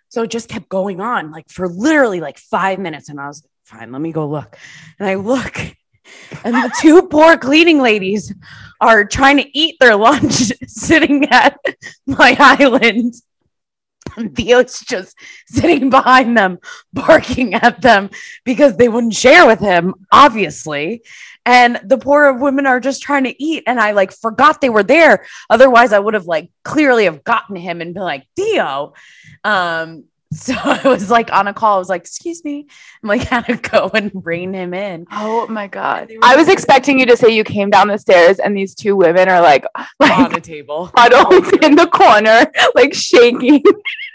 So 0.09 0.23
it 0.23 0.31
just 0.31 0.49
kept 0.49 0.69
going 0.69 1.01
on 1.01 1.31
like 1.31 1.49
for 1.49 1.67
literally 1.67 2.21
like 2.21 2.37
five 2.37 2.79
minutes. 2.79 3.09
And 3.09 3.19
I 3.19 3.27
was 3.27 3.43
like, 3.43 3.79
fine, 3.79 3.91
let 3.91 4.01
me 4.01 4.11
go 4.11 4.27
look. 4.27 4.57
And 4.97 5.07
I 5.09 5.15
look, 5.15 5.57
and 6.43 6.55
the 6.55 6.71
two 6.79 7.01
poor 7.11 7.37
cleaning 7.37 7.79
ladies 7.79 8.33
are 8.79 9.05
trying 9.05 9.37
to 9.37 9.57
eat 9.57 9.75
their 9.79 9.95
lunch 9.95 10.33
sitting 10.67 11.27
at 11.29 11.57
my 12.05 12.35
island. 12.39 13.15
And 14.15 14.33
Theo's 14.33 14.79
just 14.79 15.17
sitting 15.47 15.89
behind 15.89 16.37
them, 16.37 16.59
barking 16.93 17.53
at 17.55 17.81
them 17.81 18.09
because 18.45 18.77
they 18.77 18.87
wouldn't 18.87 19.15
share 19.15 19.45
with 19.45 19.59
him, 19.59 19.95
obviously. 20.11 21.01
And 21.45 21.79
the 21.83 21.97
poor 21.97 22.33
women 22.33 22.65
are 22.65 22.79
just 22.79 23.03
trying 23.03 23.25
to 23.25 23.43
eat. 23.43 23.63
And 23.67 23.79
I 23.79 23.91
like 23.91 24.11
forgot 24.11 24.61
they 24.61 24.69
were 24.69 24.83
there. 24.83 25.25
Otherwise, 25.49 25.93
I 25.93 25.99
would 25.99 26.15
have 26.15 26.25
like 26.25 26.49
clearly 26.63 27.05
have 27.05 27.23
gotten 27.23 27.55
him 27.55 27.81
and 27.81 27.93
been 27.93 28.03
like, 28.03 28.25
Theo. 28.35 28.93
Um, 29.43 30.05
so 30.35 30.53
I 30.63 30.87
was 30.87 31.09
like 31.09 31.31
on 31.31 31.47
a 31.47 31.53
call. 31.53 31.75
I 31.75 31.79
was 31.79 31.89
like, 31.89 32.01
excuse 32.01 32.43
me. 32.43 32.67
I'm 33.01 33.09
like, 33.09 33.21
had 33.29 33.45
to 33.47 33.55
go 33.55 33.89
and 33.93 34.11
rein 34.13 34.53
him 34.53 34.73
in. 34.73 35.05
Oh 35.11 35.47
my 35.47 35.67
god. 35.67 36.11
I 36.21 36.35
was 36.35 36.47
expecting 36.47 36.99
you 36.99 37.05
to 37.07 37.17
say 37.17 37.29
you 37.29 37.43
came 37.43 37.69
down 37.69 37.87
the 37.87 37.97
stairs 37.97 38.39
and 38.39 38.55
these 38.55 38.75
two 38.75 38.95
women 38.95 39.29
are 39.29 39.41
like 39.41 39.65
like 39.99 40.17
on 40.17 40.31
the 40.31 40.41
table. 40.41 40.91
huddled 40.95 41.63
in 41.63 41.75
the 41.75 41.87
corner, 41.87 42.45
like 42.75 42.93
shaking. 42.93 43.63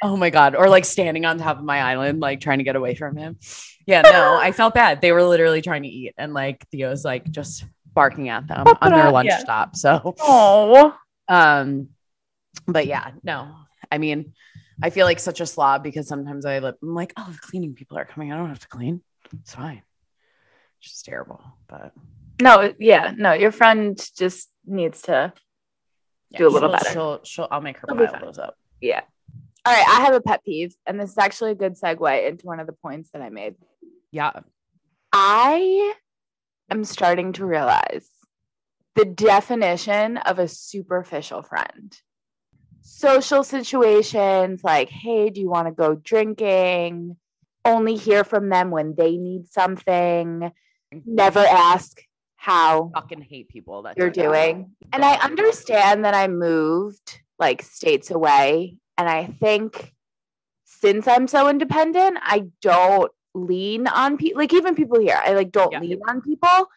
Oh 0.03 0.17
my 0.17 0.31
God. 0.31 0.55
Or 0.55 0.69
like 0.69 0.85
standing 0.85 1.25
on 1.25 1.39
top 1.39 1.59
of 1.59 1.65
my 1.65 1.81
island, 1.81 2.21
like 2.21 2.41
trying 2.41 2.59
to 2.59 2.65
get 2.65 2.77
away 2.77 2.95
from 2.95 3.17
him. 3.17 3.39
Yeah, 3.87 4.03
no, 4.03 4.39
I 4.39 4.53
felt 4.53 4.75
bad. 4.75 5.01
They 5.01 5.11
were 5.11 5.25
literally 5.25 5.63
trying 5.63 5.83
to 5.83 5.89
eat. 5.89 6.15
And 6.17 6.33
like 6.33 6.65
Theo's 6.71 7.05
like 7.05 7.29
just 7.31 7.65
barking 7.93 8.29
at 8.29 8.47
them 8.47 8.65
Pop 8.65 8.79
on 8.83 8.93
their 8.93 9.09
up, 9.09 9.15
lunch 9.15 9.29
yeah. 9.31 9.39
stop. 9.39 9.75
So 9.75 10.15
Oh. 10.21 10.95
Um, 11.29 11.89
but 12.67 12.87
yeah, 12.87 13.13
no, 13.23 13.49
I 13.91 13.99
mean, 13.99 14.35
I 14.83 14.91
feel 14.91 15.07
like 15.07 15.19
such 15.19 15.41
a 15.41 15.47
slob 15.47 15.83
because 15.83 16.09
sometimes 16.09 16.47
I 16.47 16.57
I'm 16.57 16.75
like, 16.83 17.13
oh, 17.17 17.29
the 17.31 17.39
cleaning 17.39 17.75
people 17.75 17.99
are 17.99 18.05
coming. 18.05 18.33
I 18.33 18.37
don't 18.37 18.49
have 18.49 18.61
to 18.61 18.69
clean. 18.69 19.03
It's 19.41 19.55
fine. 19.55 19.83
It's 20.81 20.91
just 20.93 21.05
terrible. 21.05 21.43
But 21.69 21.93
No, 22.41 22.73
yeah, 22.79 23.13
no, 23.17 23.33
your 23.33 23.53
friend 23.53 24.01
just 24.17 24.49
needs 24.65 25.03
to 25.03 25.33
do 26.37 26.47
a 26.47 26.49
little 26.49 26.71
she'll- 26.71 26.79
better. 26.79 26.91
She'll, 26.93 27.21
she'll, 27.25 27.49
I'll 27.51 27.61
make 27.61 27.79
her 27.79 27.87
pile 27.87 28.21
those 28.23 28.39
up. 28.39 28.57
Yeah. 28.81 29.03
All 29.67 29.75
right. 29.75 29.87
I 29.87 30.01
have 30.07 30.15
a 30.15 30.21
pet 30.23 30.43
peeve, 30.45 30.75
and 30.87 30.99
this 30.99 31.11
is 31.11 31.19
actually 31.19 31.51
a 31.51 31.55
good 31.57 31.79
segue 31.79 32.29
into 32.29 32.47
one 32.47 32.61
of 32.61 32.67
the 32.67 32.73
points 32.73 33.11
that 33.13 33.21
I 33.21 33.29
made. 33.29 33.57
Yeah. 34.11 34.33
I 35.13 35.95
am 36.71 36.85
starting 36.85 37.33
to 37.35 37.45
realize 37.45 38.09
the 38.95 39.05
definition 39.05 40.17
of 40.17 40.39
a 40.39 40.49
superficial 40.49 41.43
friend. 41.43 41.95
Social 42.81 43.43
situations 43.45 44.63
like, 44.65 44.89
hey, 44.89 45.31
do 45.31 45.41
you 45.41 45.49
want 45.51 45.69
to 45.69 45.73
go 45.73 45.95
drinking? 45.95 47.17
Only 47.65 47.97
hear 47.97 48.25
from 48.25 48.49
them 48.49 48.71
when 48.71 48.95
they 48.97 49.17
need 49.17 49.47
something. 49.49 50.51
Never 51.05 51.41
ask 51.41 52.01
how 52.37 52.91
Fucking 52.95 53.21
hate 53.23 53.49
people 53.49 53.83
that 53.83 53.97
you're 53.99 54.11
do 54.11 54.23
that. 54.23 54.29
doing. 54.29 54.71
And 54.93 55.05
I 55.05 55.15
understand 55.17 56.05
that 56.05 56.15
I 56.15 56.27
moved 56.29 57.21
like 57.39 57.63
states 57.63 58.11
away. 58.11 58.77
And 58.97 59.09
I 59.09 59.27
think 59.27 59.93
since 60.65 61.07
I'm 61.07 61.29
so 61.29 61.49
independent, 61.49 62.19
I 62.23 62.45
don't 62.63 63.13
lean 63.35 63.87
on 63.87 64.17
people, 64.17 64.41
like 64.41 64.53
even 64.55 64.75
people 64.75 64.99
here, 65.01 65.21
I 65.23 65.35
like 65.35 65.53
don't 65.53 65.73
Yeah. 65.73 65.81
lean 65.81 66.01
on 66.09 66.23
people, 66.23 66.69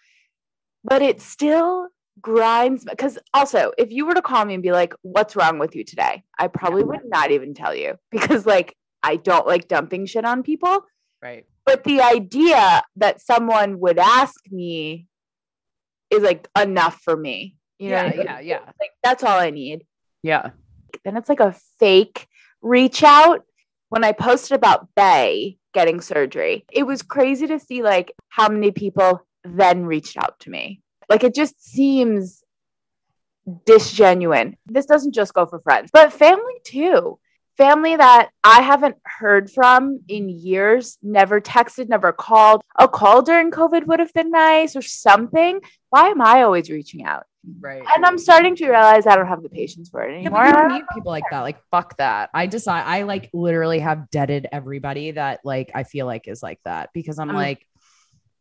but 0.83 1.01
it 1.01 1.21
still 1.21 1.87
grinds 2.21 2.85
because 2.85 3.17
also 3.33 3.71
if 3.77 3.91
you 3.91 4.05
were 4.05 4.13
to 4.13 4.21
call 4.21 4.45
me 4.45 4.53
and 4.53 4.61
be 4.63 4.71
like 4.71 4.93
what's 5.01 5.35
wrong 5.35 5.57
with 5.59 5.75
you 5.75 5.83
today 5.83 6.23
i 6.37 6.47
probably 6.47 6.83
would 6.83 6.99
not 7.05 7.31
even 7.31 7.53
tell 7.53 7.73
you 7.75 7.95
because 8.11 8.45
like 8.45 8.75
i 9.01 9.15
don't 9.15 9.47
like 9.47 9.67
dumping 9.67 10.05
shit 10.05 10.25
on 10.25 10.43
people 10.43 10.85
Right. 11.21 11.45
but 11.65 11.83
the 11.85 12.01
idea 12.01 12.83
that 12.97 13.21
someone 13.21 13.79
would 13.79 13.97
ask 13.97 14.35
me 14.51 15.07
is 16.11 16.21
like 16.21 16.47
enough 16.59 17.01
for 17.03 17.17
me 17.17 17.55
you 17.79 17.89
know 17.89 17.95
yeah, 17.95 18.03
I 18.03 18.09
mean? 18.15 18.25
yeah, 18.25 18.39
yeah. 18.41 18.59
like 18.79 18.91
that's 19.03 19.23
all 19.23 19.39
i 19.39 19.49
need 19.49 19.83
Yeah. 20.21 20.51
then 21.03 21.17
it's 21.17 21.29
like 21.29 21.39
a 21.39 21.55
fake 21.79 22.27
reach 22.61 23.01
out 23.03 23.43
when 23.89 24.03
i 24.03 24.11
posted 24.11 24.55
about 24.55 24.87
bay 24.95 25.57
getting 25.73 25.99
surgery 25.99 26.65
it 26.71 26.83
was 26.83 27.01
crazy 27.01 27.47
to 27.47 27.59
see 27.59 27.81
like 27.81 28.13
how 28.29 28.47
many 28.49 28.69
people 28.71 29.25
then 29.43 29.85
reached 29.85 30.15
out 30.17 30.39
to 30.41 30.51
me 30.51 30.82
like 31.09 31.23
it 31.23 31.33
just 31.35 31.61
seems 31.63 32.43
disgenuine 33.65 34.55
this 34.65 34.85
doesn't 34.85 35.13
just 35.13 35.33
go 35.33 35.45
for 35.45 35.59
friends 35.59 35.89
but 35.91 36.13
family 36.13 36.53
too 36.63 37.19
family 37.57 37.95
that 37.95 38.29
i 38.43 38.61
haven't 38.61 38.95
heard 39.05 39.51
from 39.51 39.99
in 40.07 40.29
years 40.29 40.97
never 41.03 41.41
texted 41.41 41.89
never 41.89 42.13
called 42.13 42.61
a 42.79 42.87
call 42.87 43.21
during 43.21 43.51
covid 43.51 43.85
would 43.85 43.99
have 43.99 44.13
been 44.13 44.31
nice 44.31 44.75
or 44.77 44.81
something 44.81 45.59
why 45.89 46.07
am 46.07 46.21
i 46.21 46.41
always 46.43 46.69
reaching 46.69 47.03
out 47.03 47.23
Right. 47.59 47.83
and 47.95 48.05
i'm 48.05 48.17
starting 48.17 48.55
to 48.55 48.69
realize 48.69 49.05
i 49.05 49.15
don't 49.17 49.27
have 49.27 49.43
the 49.43 49.49
patience 49.49 49.89
for 49.89 50.01
it 50.03 50.13
anymore 50.13 50.39
but 50.39 50.47
you 50.47 50.53
don't 50.53 50.67
need 50.71 50.83
people 50.93 51.11
like 51.11 51.25
that. 51.29 51.41
Like, 51.41 51.57
fuck 51.69 51.97
that. 51.97 52.29
I 52.33 52.47
decide 52.47 52.85
I 52.87 53.03
like 53.03 53.29
literally 53.33 53.79
have 53.79 54.09
deaded 54.09 54.47
everybody 54.53 55.11
that 55.11 55.41
like 55.43 55.69
I 55.75 55.83
feel 55.83 56.05
like 56.05 56.29
is 56.29 56.41
like 56.41 56.61
that 56.63 56.91
because 56.93 57.19
I'm 57.19 57.27
Mm. 57.31 57.33
like, 57.33 57.67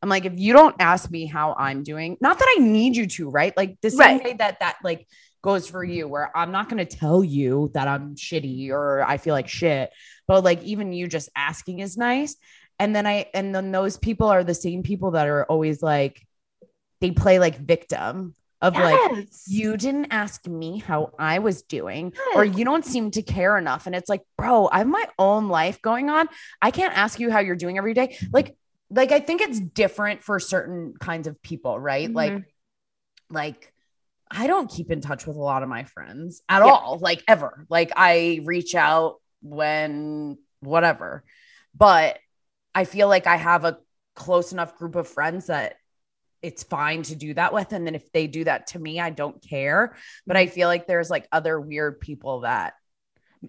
I'm 0.02 0.09
like, 0.09 0.25
if 0.25 0.32
you 0.37 0.52
don't 0.52 0.75
ask 0.80 1.11
me 1.11 1.26
how 1.26 1.54
I'm 1.54 1.82
doing, 1.85 2.16
not 2.21 2.38
that 2.38 2.54
I 2.56 2.61
need 2.61 2.97
you 2.97 3.06
to, 3.06 3.30
right? 3.30 3.56
Like 3.56 3.78
the 3.80 3.90
same 3.90 3.99
Right. 4.18 4.25
way 4.25 4.32
that 4.35 4.59
that 4.61 4.76
like 4.82 5.06
goes 5.42 5.68
for 5.68 5.85
you, 5.85 6.09
where 6.09 6.37
I'm 6.37 6.50
not 6.52 6.68
gonna 6.68 6.85
tell 6.85 7.23
you 7.23 7.71
that 7.75 7.87
I'm 7.88 8.16
shitty 8.16 8.71
or 8.71 9.02
I 9.02 9.16
feel 9.18 9.35
like 9.35 9.49
shit, 9.49 9.90
but 10.26 10.42
like 10.44 10.62
even 10.64 10.92
you 10.92 11.06
just 11.06 11.28
asking 11.37 11.78
is 11.80 11.97
nice. 11.97 12.37
And 12.78 12.97
then 12.97 13.06
I 13.06 13.26
and 13.32 13.54
then 13.54 13.71
those 13.71 13.97
people 13.97 14.26
are 14.28 14.42
the 14.44 14.54
same 14.54 14.82
people 14.82 15.12
that 15.12 15.28
are 15.28 15.44
always 15.44 15.82
like, 15.82 16.26
they 17.00 17.11
play 17.12 17.38
like 17.38 17.59
victim 17.59 18.35
of 18.61 18.76
like 18.78 19.00
you 19.49 19.76
didn't 19.76 20.06
ask 20.12 20.47
me 20.47 20.78
how 20.78 21.12
I 21.18 21.40
was 21.40 21.62
doing, 21.62 22.12
or 22.37 22.44
you 22.44 22.64
don't 22.64 22.85
seem 22.85 23.11
to 23.12 23.23
care 23.23 23.59
enough. 23.59 23.87
And 23.87 23.94
it's 23.94 24.09
like, 24.09 24.23
bro, 24.38 24.68
I 24.71 24.78
have 24.78 24.87
my 24.87 25.04
own 25.18 25.49
life 25.49 25.82
going 25.82 26.11
on. 26.11 26.28
I 26.61 26.71
can't 26.71 26.97
ask 26.97 27.18
you 27.18 27.30
how 27.30 27.40
you're 27.40 27.56
doing 27.56 27.76
every 27.76 27.92
day. 27.94 28.16
Like, 28.32 28.56
like 28.92 29.11
I 29.12 29.20
think 29.20 29.40
it's 29.40 29.58
different 29.58 30.22
for 30.22 30.38
certain 30.38 30.94
kinds 31.00 31.26
of 31.26 31.42
people, 31.42 31.78
right? 31.78 32.12
Like, 32.12 32.32
Mhm. 32.32 32.44
like 33.30 33.72
I 34.30 34.46
don't 34.46 34.70
keep 34.70 34.90
in 34.90 35.00
touch 35.00 35.26
with 35.26 35.37
a 35.37 35.40
lot 35.42 35.62
of 35.62 35.68
my 35.68 35.84
friends 35.84 36.42
at 36.49 36.64
Yeah. 36.64 36.70
all, 36.72 36.99
like 36.99 37.22
ever. 37.28 37.66
Like 37.68 37.92
I 37.96 38.40
reach 38.44 38.75
out 38.75 39.16
when 39.42 40.38
whatever. 40.61 41.25
But 41.75 42.18
I 42.75 42.84
feel 42.84 43.08
like 43.08 43.26
I 43.26 43.37
have 43.37 43.64
a 43.64 43.78
close 44.14 44.52
enough 44.52 44.76
group 44.76 44.94
of 44.96 45.08
friends 45.08 45.46
that 45.46 45.76
it's 46.40 46.62
fine 46.62 47.02
to 47.04 47.14
do 47.14 47.34
that 47.34 47.52
with. 47.52 47.72
And 47.72 47.87
then 47.87 47.94
if 47.94 48.11
they 48.12 48.26
do 48.26 48.44
that 48.44 48.68
to 48.68 48.78
me, 48.78 49.00
I 49.00 49.11
don't 49.11 49.42
care. 49.42 49.96
But 50.26 50.37
I 50.37 50.46
feel 50.46 50.68
like 50.68 50.87
there's 50.87 51.11
like 51.11 51.28
other 51.30 51.61
weird 51.61 52.00
people 52.00 52.40
that 52.40 52.75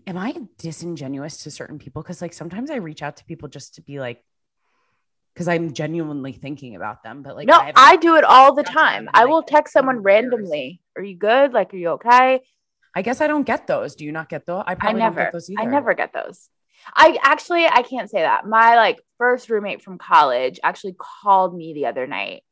am 0.08 0.18
I 0.18 0.36
disingenuous 0.58 1.44
to 1.44 1.52
certain 1.52 1.80
people? 1.80 2.02
Cause 2.04 2.22
like 2.22 2.34
sometimes 2.34 2.72
I 2.72 2.76
reach 2.78 3.02
out 3.04 3.18
to 3.18 3.26
people 3.26 3.48
just 3.48 3.76
to 3.76 3.82
be 3.82 4.00
like, 4.00 4.24
because 5.34 5.48
I'm 5.48 5.74
genuinely 5.74 6.34
thinking 6.34 6.76
about 6.76 7.04
them. 7.04 7.24
But 7.24 7.36
like, 7.36 7.48
no, 7.48 7.56
haven't- 7.60 7.76
I 7.78 7.96
do 7.96 8.16
it 8.16 8.24
all 8.24 8.54
the 8.54 8.64
time. 8.64 9.10
I'm 9.14 9.22
I 9.22 9.24
like, 9.24 9.30
will 9.30 9.44
text 9.44 9.74
someone 9.74 10.00
randomly. 10.00 10.82
Are 10.96 11.04
you 11.04 11.16
good? 11.18 11.54
Like, 11.54 11.74
are 11.74 11.78
you 11.78 11.90
okay? 11.90 12.42
I 12.96 13.02
guess 13.02 13.22
I 13.22 13.28
don't 13.28 13.44
get 13.46 13.66
those. 13.66 13.96
Do 13.96 14.06
you 14.06 14.12
not 14.12 14.30
get 14.30 14.46
those? 14.46 14.64
I 14.68 14.74
I 14.74 14.76
probably 14.76 15.00
don't 15.02 15.10
never, 15.10 15.24
get 15.24 15.34
those 15.34 15.50
either. 15.50 15.62
I 15.62 15.66
never 15.66 15.94
get 15.96 16.14
those. 16.14 16.50
I 16.94 17.18
actually, 17.24 17.66
I 17.66 17.82
can't 17.82 18.10
say 18.10 18.22
that. 18.22 18.46
My 18.46 18.76
like 18.76 19.00
first 19.18 19.50
roommate 19.50 19.82
from 19.82 19.98
college 19.98 20.60
actually 20.64 20.96
called 21.00 21.56
me 21.56 21.74
the 21.74 21.88
other 21.88 22.06
night, 22.06 22.44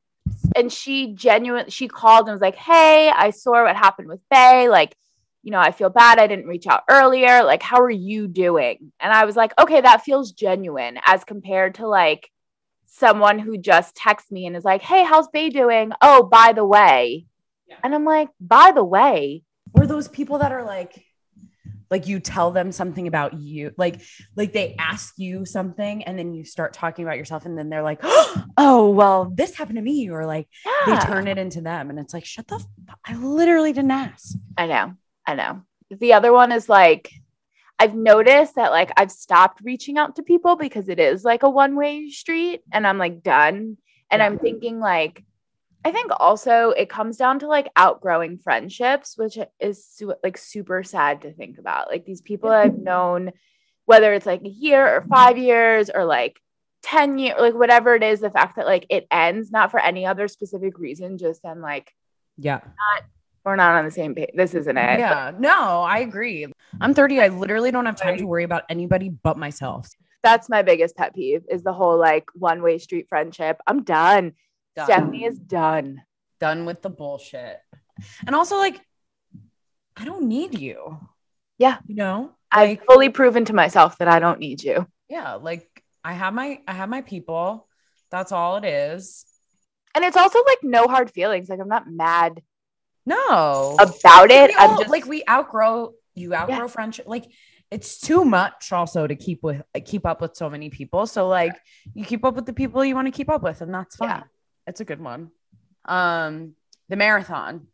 and 0.55 0.71
she 0.71 1.13
genuinely, 1.13 1.69
she 1.69 1.88
called 1.88 2.27
and 2.27 2.33
was 2.33 2.41
like, 2.41 2.55
"Hey, 2.55 3.11
I 3.15 3.29
saw 3.29 3.63
what 3.63 3.75
happened 3.75 4.07
with 4.07 4.21
Bay. 4.29 4.69
Like, 4.69 4.95
you 5.43 5.51
know, 5.51 5.59
I 5.59 5.71
feel 5.71 5.89
bad. 5.89 6.17
I 6.17 6.27
didn't 6.27 6.47
reach 6.47 6.65
out 6.65 6.83
earlier. 6.89 7.43
Like, 7.43 7.61
how 7.61 7.81
are 7.81 7.89
you 7.91 8.27
doing?" 8.27 8.91
And 9.00 9.13
I 9.13 9.25
was 9.25 9.35
like, 9.35 9.53
"Okay, 9.59 9.81
that 9.81 10.03
feels 10.03 10.31
genuine 10.31 10.97
as 11.05 11.23
compared 11.23 11.75
to 11.75 11.88
like." 11.88 12.27
Someone 12.91 13.39
who 13.39 13.57
just 13.57 13.95
texts 13.95 14.31
me 14.31 14.45
and 14.45 14.55
is 14.55 14.65
like, 14.65 14.81
Hey, 14.81 15.03
how's 15.03 15.27
Bay 15.29 15.50
doing? 15.50 15.91
Oh, 16.01 16.24
by 16.24 16.53
the 16.53 16.65
way. 16.65 17.25
Yeah. 17.67 17.77
And 17.83 17.95
I'm 17.95 18.05
like, 18.05 18.29
By 18.39 18.71
the 18.74 18.83
way, 18.83 19.43
or 19.74 19.88
those 19.88 20.07
people 20.07 20.39
that 20.39 20.51
are 20.51 20.63
like 20.63 21.03
like 21.89 22.07
you 22.07 22.21
tell 22.21 22.51
them 22.51 22.71
something 22.71 23.05
about 23.05 23.33
you 23.33 23.71
like 23.77 24.01
like 24.38 24.53
they 24.53 24.75
ask 24.79 25.15
you 25.17 25.45
something 25.45 26.03
and 26.03 26.17
then 26.17 26.33
you 26.33 26.45
start 26.45 26.71
talking 26.74 27.03
about 27.03 27.17
yourself 27.17 27.45
and 27.45 27.57
then 27.57 27.69
they're 27.69 27.83
like 27.83 28.00
oh 28.57 28.89
well 28.89 29.31
this 29.36 29.55
happened 29.55 29.75
to 29.75 29.81
me 29.81 30.10
or 30.10 30.25
like 30.25 30.48
they 30.86 30.98
turn 31.00 31.27
it 31.27 31.38
into 31.38 31.60
them 31.60 31.89
and 31.89 32.00
it's 32.00 32.13
like 32.13 32.24
shut 32.24 32.48
the 32.48 32.55
f- 32.55 32.95
i 33.05 33.13
literally 33.15 33.74
didn't 33.74 33.91
ask 33.91 34.36
I 34.57 34.67
know. 34.67 34.93
I 35.25 35.36
know. 35.36 35.62
The 35.89 36.13
other 36.13 36.31
one 36.31 36.51
is 36.51 36.69
like 36.69 37.12
I've 37.81 37.95
noticed 37.95 38.53
that 38.57 38.69
like 38.69 38.91
I've 38.95 39.11
stopped 39.11 39.61
reaching 39.63 39.97
out 39.97 40.15
to 40.17 40.21
people 40.21 40.55
because 40.55 40.88
it 40.88 41.00
is 41.00 41.23
like 41.23 41.41
a 41.41 41.50
one-way 41.50 42.11
street 42.11 42.61
and 42.71 42.85
I'm 42.85 43.00
like 43.00 43.23
done. 43.23 43.77
And 44.11 44.19
Yeah. 44.19 44.25
I'm 44.27 44.38
thinking 44.38 44.79
like 44.79 45.23
I 45.83 45.91
think 45.91 46.11
also 46.19 46.69
it 46.69 46.89
comes 46.89 47.17
down 47.17 47.39
to 47.39 47.47
like 47.47 47.71
outgrowing 47.75 48.38
friendships, 48.38 49.17
which 49.17 49.39
is 49.59 49.83
su- 49.83 50.13
like 50.23 50.38
super 50.38 50.83
sad 50.83 51.23
to 51.23 51.33
think 51.33 51.57
about. 51.57 51.89
Like 51.89 52.05
these 52.05 52.21
people 52.21 52.51
I've 52.51 52.77
known 52.91 53.31
whether 53.85 54.13
it's 54.13 54.27
like 54.27 54.43
a 54.45 54.50
year 54.50 54.88
or 54.88 55.01
5 55.09 55.39
years 55.39 55.89
or 55.89 56.05
like 56.05 56.39
10 56.83 57.17
years 57.17 57.35
like 57.39 57.55
whatever 57.55 57.95
it 57.95 58.03
is 58.03 58.19
the 58.19 58.29
fact 58.29 58.57
that 58.57 58.67
like 58.67 58.85
it 58.91 59.07
ends 59.09 59.50
not 59.50 59.71
for 59.71 59.79
any 59.79 60.05
other 60.05 60.27
specific 60.27 60.77
reason 60.77 61.17
just 61.17 61.41
then 61.41 61.61
like 61.61 61.91
yeah 62.38 62.61
we're 63.43 63.55
not 63.55 63.75
on 63.75 63.86
the 63.86 63.91
same 63.91 64.13
page. 64.15 64.29
This 64.36 64.53
isn't 64.53 64.77
it. 64.77 65.00
yeah 65.00 65.31
no 65.38 65.81
i 65.81 66.00
agree 66.00 66.45
i'm 66.79 66.93
30 66.93 67.21
i 67.21 67.27
literally 67.29 67.71
don't 67.71 67.86
have 67.86 67.95
time 67.95 68.17
to 68.17 68.25
worry 68.25 68.43
about 68.43 68.63
anybody 68.69 69.10
but 69.10 69.38
myself 69.38 69.89
that's 70.24 70.50
my 70.50 70.62
biggest 70.62 70.95
pet 70.95 71.15
peeve 71.15 71.43
is 71.50 71.63
the 71.63 71.74
whole 71.74 71.98
like 71.98 72.25
one 72.36 72.62
way 72.62 72.77
street 72.77 73.07
friendship. 73.10 73.60
I'm 73.65 73.83
done. 73.83 74.33
Done. 74.75 74.86
Stephanie 74.86 75.25
is 75.25 75.38
done. 75.39 76.03
done 76.39 76.65
with 76.65 76.81
the 76.83 76.89
bullshit 76.91 77.57
and 78.25 78.36
also 78.36 78.57
like 78.57 78.79
i 79.98 80.05
don't 80.05 80.24
need 80.27 80.57
you 80.60 80.98
Yeah. 81.57 81.77
you 81.88 81.95
know 81.95 82.31
I've 82.51 82.79
fully 82.86 83.10
proven 83.10 83.45
to 83.45 83.53
myself 83.53 83.98
that 84.00 84.07
I 84.10 84.19
don't 84.19 84.39
need 84.39 84.62
you. 84.63 84.86
yeah 85.10 85.33
like 85.36 85.67
i 86.03 86.13
have 86.13 86.33
my 86.33 86.60
i 86.67 86.74
have 86.74 86.89
my 86.89 87.01
people 87.01 87.67
that's 88.12 88.31
all 88.31 88.57
it 88.57 88.65
is 88.65 89.25
And 89.95 90.05
it's 90.05 90.17
also 90.17 90.39
like 90.45 90.60
no 90.63 90.88
hard 90.88 91.12
feelings. 91.12 91.50
Like 91.50 91.60
I'm 91.60 91.67
not 91.67 91.89
mad 91.89 92.41
no 93.05 93.75
about 93.79 94.29
it. 94.31 94.50
We 94.50 94.55
I'm 94.58 94.77
just 94.77 94.89
like 94.89 95.05
we 95.05 95.24
outgrow 95.29 95.93
you 96.15 96.34
outgrow 96.36 96.67
friendship 96.67 97.08
like 97.08 97.25
it's 97.72 98.00
too 98.00 98.25
much 98.25 98.72
also 98.72 99.08
to 99.08 99.15
keep 99.15 99.41
with 99.43 99.62
keep 99.86 100.05
up 100.05 100.22
with 100.22 100.36
so 100.36 100.50
many 100.50 100.70
people 100.70 101.08
so 101.08 101.27
like 101.27 101.55
you 101.93 102.03
keep 102.05 102.24
up 102.25 102.36
with 102.36 102.46
the 102.46 102.53
people 102.53 102.84
you 102.84 102.96
want 102.96 103.08
to 103.08 103.12
keep 103.12 103.29
up 103.29 103.41
with 103.41 103.62
and 103.62 103.74
that's 103.74 103.96
fine 103.96 104.10
Yeah. 104.10 104.24
it's 104.67 104.81
a 104.81 104.86
good 104.86 105.01
one 105.01 105.31
um 105.86 106.53
the 106.89 106.96
marathon 106.96 107.67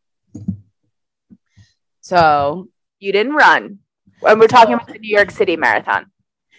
So 2.01 2.69
You 2.99 3.11
didn't 3.11 3.33
run. 3.33 3.79
And 4.23 4.39
we're 4.39 4.47
talking 4.47 4.73
about 4.73 4.87
the 4.87 4.97
New 4.99 5.13
York 5.13 5.29
City 5.31 5.55
Marathon. 5.57 6.05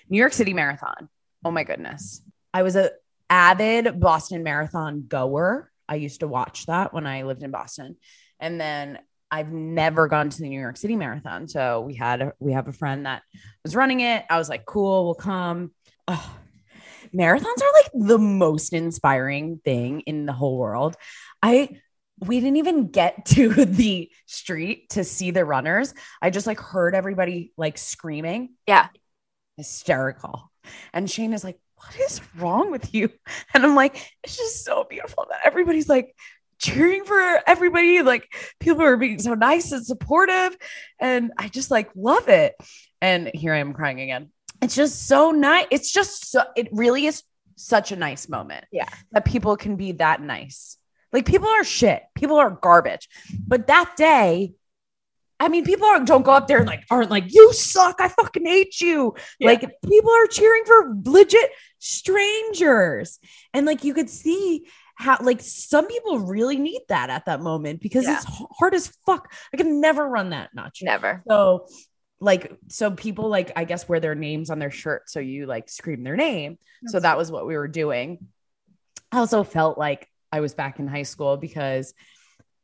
New 0.08 0.18
York 0.18 0.32
City 0.32 0.52
Marathon. 0.54 1.08
Oh 1.44 1.50
my 1.50 1.64
goodness. 1.64 2.22
I 2.52 2.62
was 2.62 2.76
a 2.76 2.90
avid 3.30 3.98
Boston 3.98 4.42
Marathon 4.42 5.04
goer. 5.08 5.70
I 5.88 5.96
used 5.96 6.20
to 6.20 6.28
watch 6.28 6.66
that 6.66 6.92
when 6.92 7.06
I 7.06 7.22
lived 7.22 7.42
in 7.42 7.50
Boston. 7.50 7.96
And 8.40 8.60
then 8.60 8.98
I've 9.30 9.52
never 9.52 10.08
gone 10.08 10.30
to 10.30 10.38
the 10.38 10.48
New 10.48 10.60
York 10.60 10.76
City 10.76 10.96
Marathon. 10.96 11.48
So 11.48 11.80
we 11.80 11.94
had 11.94 12.22
a, 12.22 12.32
we 12.38 12.52
have 12.52 12.68
a 12.68 12.72
friend 12.72 13.06
that 13.06 13.22
was 13.62 13.76
running 13.76 14.00
it. 14.00 14.24
I 14.30 14.38
was 14.38 14.48
like, 14.48 14.64
cool, 14.64 15.04
we'll 15.04 15.14
come. 15.14 15.72
Ugh. 16.06 16.30
Marathons 17.14 17.62
are 17.62 17.72
like 17.82 17.90
the 17.94 18.18
most 18.18 18.72
inspiring 18.72 19.60
thing 19.64 20.00
in 20.00 20.26
the 20.26 20.32
whole 20.32 20.58
world. 20.58 20.96
I 21.42 21.80
we 22.20 22.40
didn't 22.40 22.56
even 22.56 22.88
get 22.88 23.24
to 23.26 23.64
the 23.64 24.10
street 24.26 24.90
to 24.90 25.04
see 25.04 25.30
the 25.30 25.44
runners. 25.44 25.94
I 26.20 26.30
just 26.30 26.46
like 26.46 26.60
heard 26.60 26.94
everybody 26.94 27.52
like 27.56 27.78
screaming. 27.78 28.54
Yeah. 28.66 28.88
Hysterical. 29.56 30.50
And 30.92 31.10
Shane 31.10 31.32
is 31.32 31.44
like, 31.44 31.58
what 31.76 31.98
is 32.00 32.20
wrong 32.36 32.70
with 32.70 32.94
you? 32.94 33.10
And 33.54 33.64
I'm 33.64 33.74
like, 33.74 33.96
it's 34.22 34.36
just 34.36 34.64
so 34.64 34.84
beautiful 34.84 35.26
that 35.30 35.40
everybody's 35.44 35.88
like 35.88 36.14
cheering 36.58 37.04
for 37.04 37.40
everybody. 37.46 38.02
Like 38.02 38.32
people 38.60 38.82
are 38.82 38.96
being 38.96 39.18
so 39.18 39.34
nice 39.34 39.72
and 39.72 39.84
supportive. 39.84 40.56
And 41.00 41.32
I 41.38 41.48
just 41.48 41.70
like 41.70 41.90
love 41.94 42.28
it. 42.28 42.54
And 43.00 43.30
here 43.34 43.54
I 43.54 43.58
am 43.58 43.72
crying 43.72 44.00
again. 44.00 44.30
It's 44.60 44.74
just 44.74 45.06
so 45.06 45.30
nice. 45.30 45.66
It's 45.70 45.92
just 45.92 46.30
so, 46.30 46.42
it 46.56 46.68
really 46.72 47.06
is 47.06 47.22
such 47.56 47.92
a 47.92 47.96
nice 47.96 48.28
moment. 48.28 48.64
Yeah. 48.72 48.88
That 49.12 49.24
people 49.24 49.56
can 49.56 49.76
be 49.76 49.92
that 49.92 50.20
nice. 50.20 50.76
Like 51.12 51.26
people 51.26 51.48
are 51.48 51.64
shit. 51.64 52.02
People 52.14 52.36
are 52.36 52.50
garbage. 52.50 53.08
But 53.46 53.68
that 53.68 53.94
day, 53.96 54.54
I 55.40 55.48
mean, 55.48 55.64
people 55.64 55.86
are, 55.86 56.04
don't 56.04 56.24
go 56.24 56.32
up 56.32 56.48
there 56.48 56.58
and 56.58 56.66
like 56.66 56.84
aren't 56.90 57.10
like, 57.10 57.32
you 57.32 57.52
suck. 57.52 58.00
I 58.00 58.08
fucking 58.08 58.44
hate 58.44 58.80
you. 58.80 59.14
Yeah. 59.38 59.50
Like 59.50 59.60
people 59.88 60.10
are 60.10 60.26
cheering 60.26 60.64
for 60.66 60.96
legit 61.04 61.50
strangers. 61.78 63.20
And 63.54 63.64
like 63.64 63.84
you 63.84 63.94
could 63.94 64.10
see 64.10 64.66
how 64.98 65.16
like 65.22 65.40
some 65.40 65.86
people 65.86 66.18
really 66.18 66.56
need 66.58 66.80
that 66.88 67.08
at 67.08 67.26
that 67.26 67.40
moment 67.40 67.80
because 67.80 68.04
Yeah. 68.04 68.16
it's 68.16 68.26
hard 68.58 68.74
as 68.74 68.92
fuck. 69.06 69.32
I 69.54 69.56
could 69.56 69.66
never 69.66 70.06
run 70.08 70.30
that 70.30 70.50
much. 70.54 70.80
Never. 70.82 71.22
So 71.28 71.66
like 72.20 72.52
so 72.66 72.90
people 72.90 73.28
like 73.28 73.52
I 73.54 73.62
guess 73.62 73.88
wear 73.88 74.00
their 74.00 74.16
names 74.16 74.50
on 74.50 74.58
their 74.58 74.72
shirt 74.72 75.08
so 75.08 75.20
you 75.20 75.46
like 75.46 75.68
scream 75.70 76.02
their 76.02 76.16
name. 76.16 76.58
so 76.88 76.98
that 76.98 77.16
was 77.16 77.30
what 77.30 77.46
we 77.46 77.56
were 77.56 77.68
doing. 77.68 78.18
I 79.12 79.18
also 79.18 79.44
felt 79.44 79.78
like 79.78 80.08
I 80.32 80.40
was 80.40 80.52
back 80.52 80.80
in 80.80 80.88
high 80.88 81.04
school 81.04 81.36
because 81.36 81.94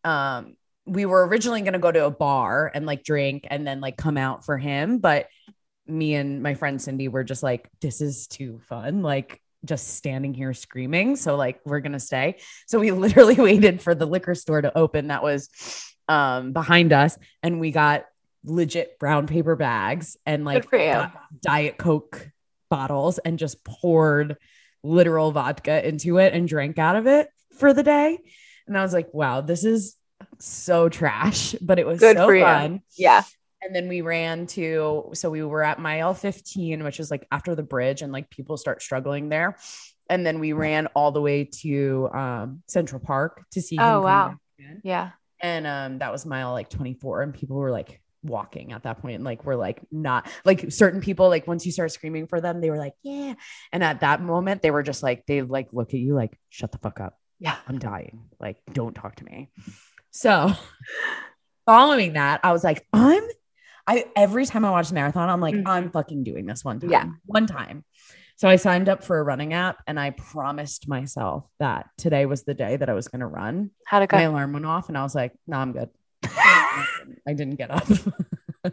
um 0.03 0.57
we 0.87 1.07
were 1.07 1.27
originally 1.27 1.63
going 1.63 1.73
to 1.73 1.79
go 1.79 1.91
to 1.93 2.05
a 2.05 2.11
bar 2.11 2.71
and 2.75 2.85
like 2.85 3.05
drink 3.05 3.47
and 3.49 3.65
then 3.67 3.81
like 3.81 3.97
come 3.97 4.19
out 4.19 4.45
for 4.45 4.59
him 4.59 4.99
but 4.99 5.29
me 5.87 6.15
and 6.15 6.43
my 6.43 6.55
friend 6.55 6.83
Cindy 6.83 7.09
were 7.09 7.25
just 7.25 7.43
like 7.45 7.71
this 7.81 8.01
is 8.01 8.27
too 8.27 8.61
fun 8.69 9.03
like 9.03 9.41
just 9.65 9.95
standing 9.97 10.35
here 10.35 10.53
screaming 10.55 11.17
so 11.17 11.37
like 11.37 11.61
we're 11.65 11.81
going 11.81 11.93
to 11.93 12.01
stay 12.01 12.37
so 12.67 12.79
we 12.79 12.91
literally 13.05 13.35
waited 13.37 13.81
for 13.81 13.95
the 13.95 14.07
liquor 14.07 14.35
store 14.35 14.61
to 14.63 14.77
open 14.77 15.09
that 15.09 15.23
was 15.23 15.49
um 16.09 16.53
behind 16.53 16.93
us 16.93 17.17
and 17.43 17.61
we 17.61 17.71
got 17.71 18.05
legit 18.45 18.99
brown 18.99 19.27
paper 19.27 19.57
bags 19.57 20.17
and 20.27 20.45
like 20.45 20.63
Good 20.65 20.71
for 20.71 20.79
you. 20.79 20.93
di- 20.93 21.13
diet 21.43 21.79
coke 21.79 22.31
bottles 22.71 23.19
and 23.19 23.39
just 23.39 23.65
poured 23.65 24.37
literal 24.83 25.33
vodka 25.33 25.87
into 25.87 26.19
it 26.19 26.35
and 26.35 26.47
drank 26.47 26.79
out 26.79 26.97
of 26.97 27.07
it 27.07 27.29
for 27.59 27.73
the 27.73 27.83
day 27.83 28.19
and 28.67 28.77
i 28.77 28.83
was 28.83 28.93
like 28.93 29.13
wow 29.15 29.41
this 29.41 29.65
is 29.65 29.97
so 30.39 30.89
trash 30.91 31.55
but 31.63 31.79
it 31.79 31.87
was 31.87 32.01
Good 32.01 32.17
so 32.17 32.27
for 32.27 32.35
you. 32.35 32.43
fun 32.45 32.83
Yeah. 32.97 33.23
And 33.65 33.75
then 33.75 33.89
we 33.89 34.01
ran 34.03 34.47
to 34.49 35.11
so 35.15 35.31
we 35.31 35.43
were 35.43 35.63
at 35.65 35.79
mile 35.79 36.13
15 36.15 36.85
which 36.85 37.01
is 37.01 37.11
like 37.11 37.27
after 37.33 37.55
the 37.55 37.63
bridge 37.63 38.03
and 38.03 38.13
like 38.13 38.29
people 38.31 38.57
start 38.57 38.83
struggling 38.83 39.29
there. 39.29 39.57
And 40.11 40.25
then 40.27 40.39
we 40.39 40.53
ran 40.53 40.87
all 40.89 41.13
the 41.13 41.21
way 41.23 41.45
to 41.63 42.09
um 42.13 42.63
central 42.69 43.01
park 43.01 43.45
to 43.53 43.63
see 43.63 43.79
Oh, 43.81 44.03
wow. 44.03 44.37
Yeah. 44.83 45.11
and 45.41 45.67
um 45.67 45.99
that 45.99 46.13
was 46.13 46.27
mile 46.27 46.53
like 46.53 46.69
24 46.69 47.23
and 47.23 47.35
people 47.35 47.57
were 47.57 47.71
like 47.71 48.01
walking 48.23 48.73
at 48.73 48.85
that 48.85 49.01
point 49.03 49.17
and 49.17 49.25
like 49.25 49.45
we're 49.45 49.55
like 49.55 49.81
not 49.93 50.27
like 50.47 50.73
certain 50.73 51.01
people 51.03 51.29
like 51.29 51.47
once 51.47 51.67
you 51.67 51.73
start 51.73 51.93
screaming 51.93 52.27
for 52.27 52.41
them 52.41 52.61
they 52.61 52.71
were 52.71 52.79
like 52.79 52.95
yeah. 53.03 53.35
And 53.73 53.83
at 53.85 54.01
that 54.01 54.21
moment 54.23 54.63
they 54.63 54.71
were 54.71 54.83
just 54.83 55.03
like 55.03 55.25
they 55.27 55.43
like 55.43 55.69
look 55.73 55.95
at 55.95 56.01
you 56.01 56.15
like 56.15 56.39
shut 56.51 56.73
the 56.73 56.79
fuck 56.79 57.01
up. 57.01 57.19
Yeah. 57.41 57.57
i'm 57.69 57.79
dying. 57.79 58.25
Like 58.41 58.59
don't 58.73 58.95
talk 58.95 59.17
to 59.17 59.25
me. 59.25 59.51
So 60.11 60.53
following 61.67 62.13
that 62.13 62.41
i 62.45 62.53
was 62.53 62.63
like 62.63 62.87
i'm 62.93 63.23
i 63.87 64.05
every 64.17 64.47
time 64.47 64.65
i 64.65 64.71
watch 64.71 64.89
the 64.89 64.95
marathon 64.95 65.29
i'm 65.29 65.41
like 65.41 65.55
Mhm. 65.55 65.65
i'm 65.67 65.91
fucking 65.91 66.25
doing 66.25 66.47
this 66.47 66.65
one 66.65 66.81
time 66.81 66.91
Yeah. 66.91 67.07
one 67.27 67.47
time 67.47 67.85
so 68.37 68.49
i 68.49 68.57
signed 68.57 68.89
up 68.89 69.05
for 69.05 69.19
a 69.19 69.23
running 69.23 69.53
app 69.53 69.79
and 69.87 69.99
i 70.01 70.11
promised 70.11 70.89
myself 70.89 71.45
that 71.59 71.89
today 71.99 72.27
was 72.27 72.45
the 72.45 72.55
day 72.55 72.77
that 72.77 72.89
i 72.89 72.93
was 72.95 73.09
going 73.09 73.21
to 73.21 73.27
run 73.27 73.71
How'd 73.87 74.03
it 74.05 74.13
my 74.13 74.23
alarm 74.23 74.53
went 74.53 74.67
off 74.67 74.89
and 74.89 74.97
i 74.99 75.03
was 75.03 75.15
like 75.15 75.33
no 75.47 75.59
i'm 75.59 75.73
good 75.73 75.91
i 76.25 77.33
didn't 77.35 77.57
get 77.57 77.71
up 77.71 77.87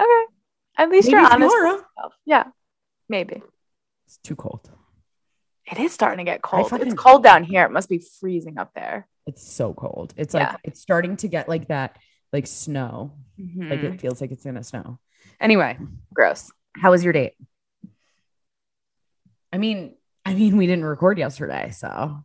Okay. 0.00 0.24
At 0.76 0.90
least 0.90 1.08
Maybe 1.08 1.16
you're 1.20 1.26
honest. 1.32 1.52
tomorrow. 1.54 1.82
Yeah. 2.24 2.44
Maybe. 3.08 3.42
it's 4.06 4.18
too 4.18 4.36
cold 4.36 4.70
It 5.70 5.78
is 5.80 5.92
starting 5.92 6.24
to 6.24 6.30
get 6.30 6.40
cold. 6.40 6.72
It's 6.72 6.94
cold 6.94 7.24
down 7.24 7.42
here. 7.42 7.64
It 7.64 7.72
must 7.72 7.88
be 7.88 7.98
freezing 8.20 8.58
up 8.58 8.70
there. 8.74 9.08
it's 9.26 9.42
so 9.46 9.74
cold 9.74 10.14
it's 10.16 10.34
Yeah. 10.34 10.50
like 10.50 10.56
it's 10.64 10.80
starting 10.80 11.16
to 11.16 11.28
get 11.28 11.48
like 11.48 11.68
that 11.68 11.96
like 12.32 12.46
snow 12.46 13.12
like 13.38 13.80
Mhm. 13.80 13.94
it 13.94 14.00
feels 14.00 14.20
like 14.20 14.30
it's 14.32 14.44
gonna 14.44 14.62
snow 14.64 14.98
anyway 15.40 15.78
Gross. 16.12 16.50
how 16.76 16.90
was 16.90 17.02
your 17.04 17.12
date 17.12 17.34
i 19.52 19.58
mean 19.58 19.94
i 20.24 20.34
mean 20.34 20.56
we 20.56 20.66
didn't 20.66 20.84
record 20.84 21.18
yesterday 21.18 21.70
so 21.70 22.22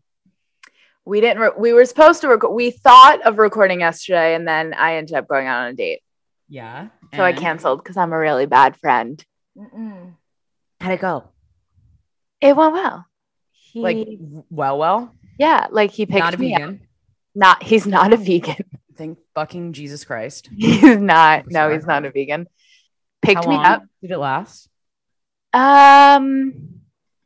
We 1.05 1.19
didn't. 1.19 1.39
Re- 1.43 1.57
we 1.59 1.73
were 1.73 1.83
supposed 1.83 2.21
to 2.21 2.29
record. 2.29 2.53
We 2.55 2.71
thought 2.71 3.19
of 3.27 3.37
recording 3.37 3.81
yesterday, 3.81 4.35
and 4.35 4.47
then 4.47 4.73
I 4.73 4.95
ended 4.95 5.15
up 5.17 5.27
going 5.27 5.47
out 5.47 5.63
on 5.65 5.71
a 5.71 5.73
date, 5.73 6.01
yeah 6.47 6.87
so 7.13 7.21
I 7.23 7.33
canceled 7.33 7.83
because 7.83 7.97
I'm 7.97 8.13
a 8.13 8.17
really 8.17 8.45
bad 8.45 8.77
friend. 8.77 9.21
how'd 10.79 10.93
it 10.93 11.01
go 11.01 11.25
It 12.39 12.55
went 12.55 12.71
well. 12.73 13.05
He, 13.51 13.81
like 13.81 14.07
well 14.49 14.77
well 14.77 15.13
yeah, 15.37 15.67
like 15.71 15.91
he 15.91 16.05
picked 16.05 16.19
not 16.23 16.35
a 16.35 16.37
me 16.37 16.55
up. 16.55 16.75
Not. 17.35 17.63
He's 17.63 17.85
not 17.87 18.13
a 18.13 18.17
vegan. 18.17 18.63
Thank 18.95 19.17
fucking 19.35 19.73
jesus 19.73 20.05
christ 20.05 20.49
He's 20.57 20.97
not. 20.97 21.45
No, 21.49 21.71
he's 21.71 21.85
not 21.85 22.05
a 22.05 22.11
vegan. 22.11 22.47
Picked 23.21 23.43
how 23.45 23.49
me 23.49 23.55
up. 23.57 23.83
did 24.01 24.11
it 24.11 24.17
last 24.17 24.67
Um, 25.53 26.81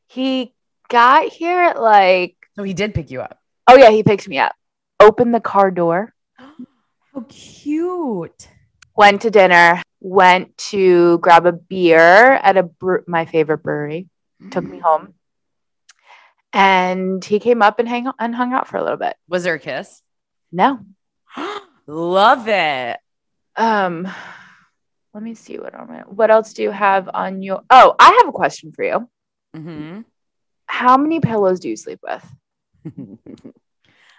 he 0.08 0.54
got 0.90 1.32
here 1.32 1.60
at 1.62 1.82
like. 1.82 2.36
so 2.56 2.64
he 2.64 2.74
did 2.74 2.94
pick 2.94 3.10
you 3.12 3.22
up 3.22 3.40
Oh 3.70 3.76
yeah, 3.78 3.90
he 3.90 4.02
picked 4.04 4.28
me 4.30 4.38
up. 4.40 4.54
Opened 5.00 5.34
the 5.36 5.40
car 5.42 5.72
door. 5.72 6.14
how 6.40 7.26
cute 7.28 8.48
Went 8.96 9.22
to 9.24 9.30
dinner. 9.32 9.82
Went 10.00 10.58
to 10.72 11.18
grab 11.20 11.46
a 11.46 11.52
beer 11.52 12.34
at 12.34 12.58
a 12.58 12.64
bre- 12.64 13.06
my 13.08 13.26
favorite 13.26 13.60
brewery. 13.60 14.08
Took 14.52 14.64
me 14.64 14.80
home. 14.80 15.14
And 16.54 17.24
he 17.24 17.40
came 17.40 17.62
up 17.62 17.80
and 17.80 17.88
hang 17.88 18.10
and 18.20 18.34
hung 18.36 18.54
out 18.54 18.68
for 18.68 18.78
a 18.78 18.82
little 18.84 18.98
bit. 18.98 19.16
was 19.28 19.44
there 19.44 19.56
a 19.56 19.60
kiss 19.60 20.02
No. 20.52 20.80
Love 21.88 22.48
it 22.48 22.98
Um, 23.56 24.08
let 25.14 25.24
me 25.24 25.34
see 25.36 25.58
what 25.58 25.74
on 25.74 25.88
my 25.88 26.00
what 26.02 26.30
else 26.30 26.54
do 26.54 26.62
you 26.64 26.72
have 26.72 27.10
on 27.14 27.42
your 27.42 27.62
oh, 27.70 27.96
I 28.00 28.20
have 28.22 28.30
a 28.30 28.32
question 28.34 28.72
for 28.72 28.84
you. 28.84 29.10
mm-hmm. 29.56 30.02
How 30.68 30.98
many 30.98 31.20
pillows 31.20 31.60
do 31.60 31.70
you 31.70 31.76
sleep 31.78 32.00
with? 32.04 32.26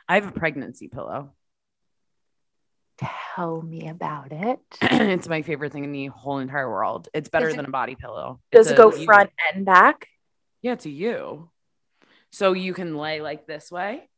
I 0.08 0.14
have 0.14 0.26
a 0.26 0.32
pregnancy 0.32 0.88
pillow. 0.88 1.34
Tell 3.36 3.62
me 3.62 3.88
about 3.88 4.32
it. 4.32 4.58
it's 4.82 5.28
my 5.28 5.42
favorite 5.42 5.72
thing 5.72 5.84
in 5.84 5.92
the 5.92 6.06
whole 6.06 6.38
entire 6.38 6.68
world. 6.68 7.08
It's 7.14 7.28
better 7.28 7.48
it- 7.48 7.56
than 7.56 7.64
a 7.66 7.70
body 7.70 7.94
pillow. 7.94 8.40
Does 8.50 8.66
It's 8.66 8.72
it 8.72 8.76
go 8.76 8.90
front 8.90 9.30
and 9.54 9.64
back? 9.64 10.08
Yeah, 10.62 10.72
it's 10.72 10.86
a 10.86 10.90
U. 10.90 11.50
So 12.32 12.54
you 12.54 12.74
can 12.74 12.96
lay 12.96 13.20
like 13.20 13.46
this 13.46 13.70
way, 13.70 14.08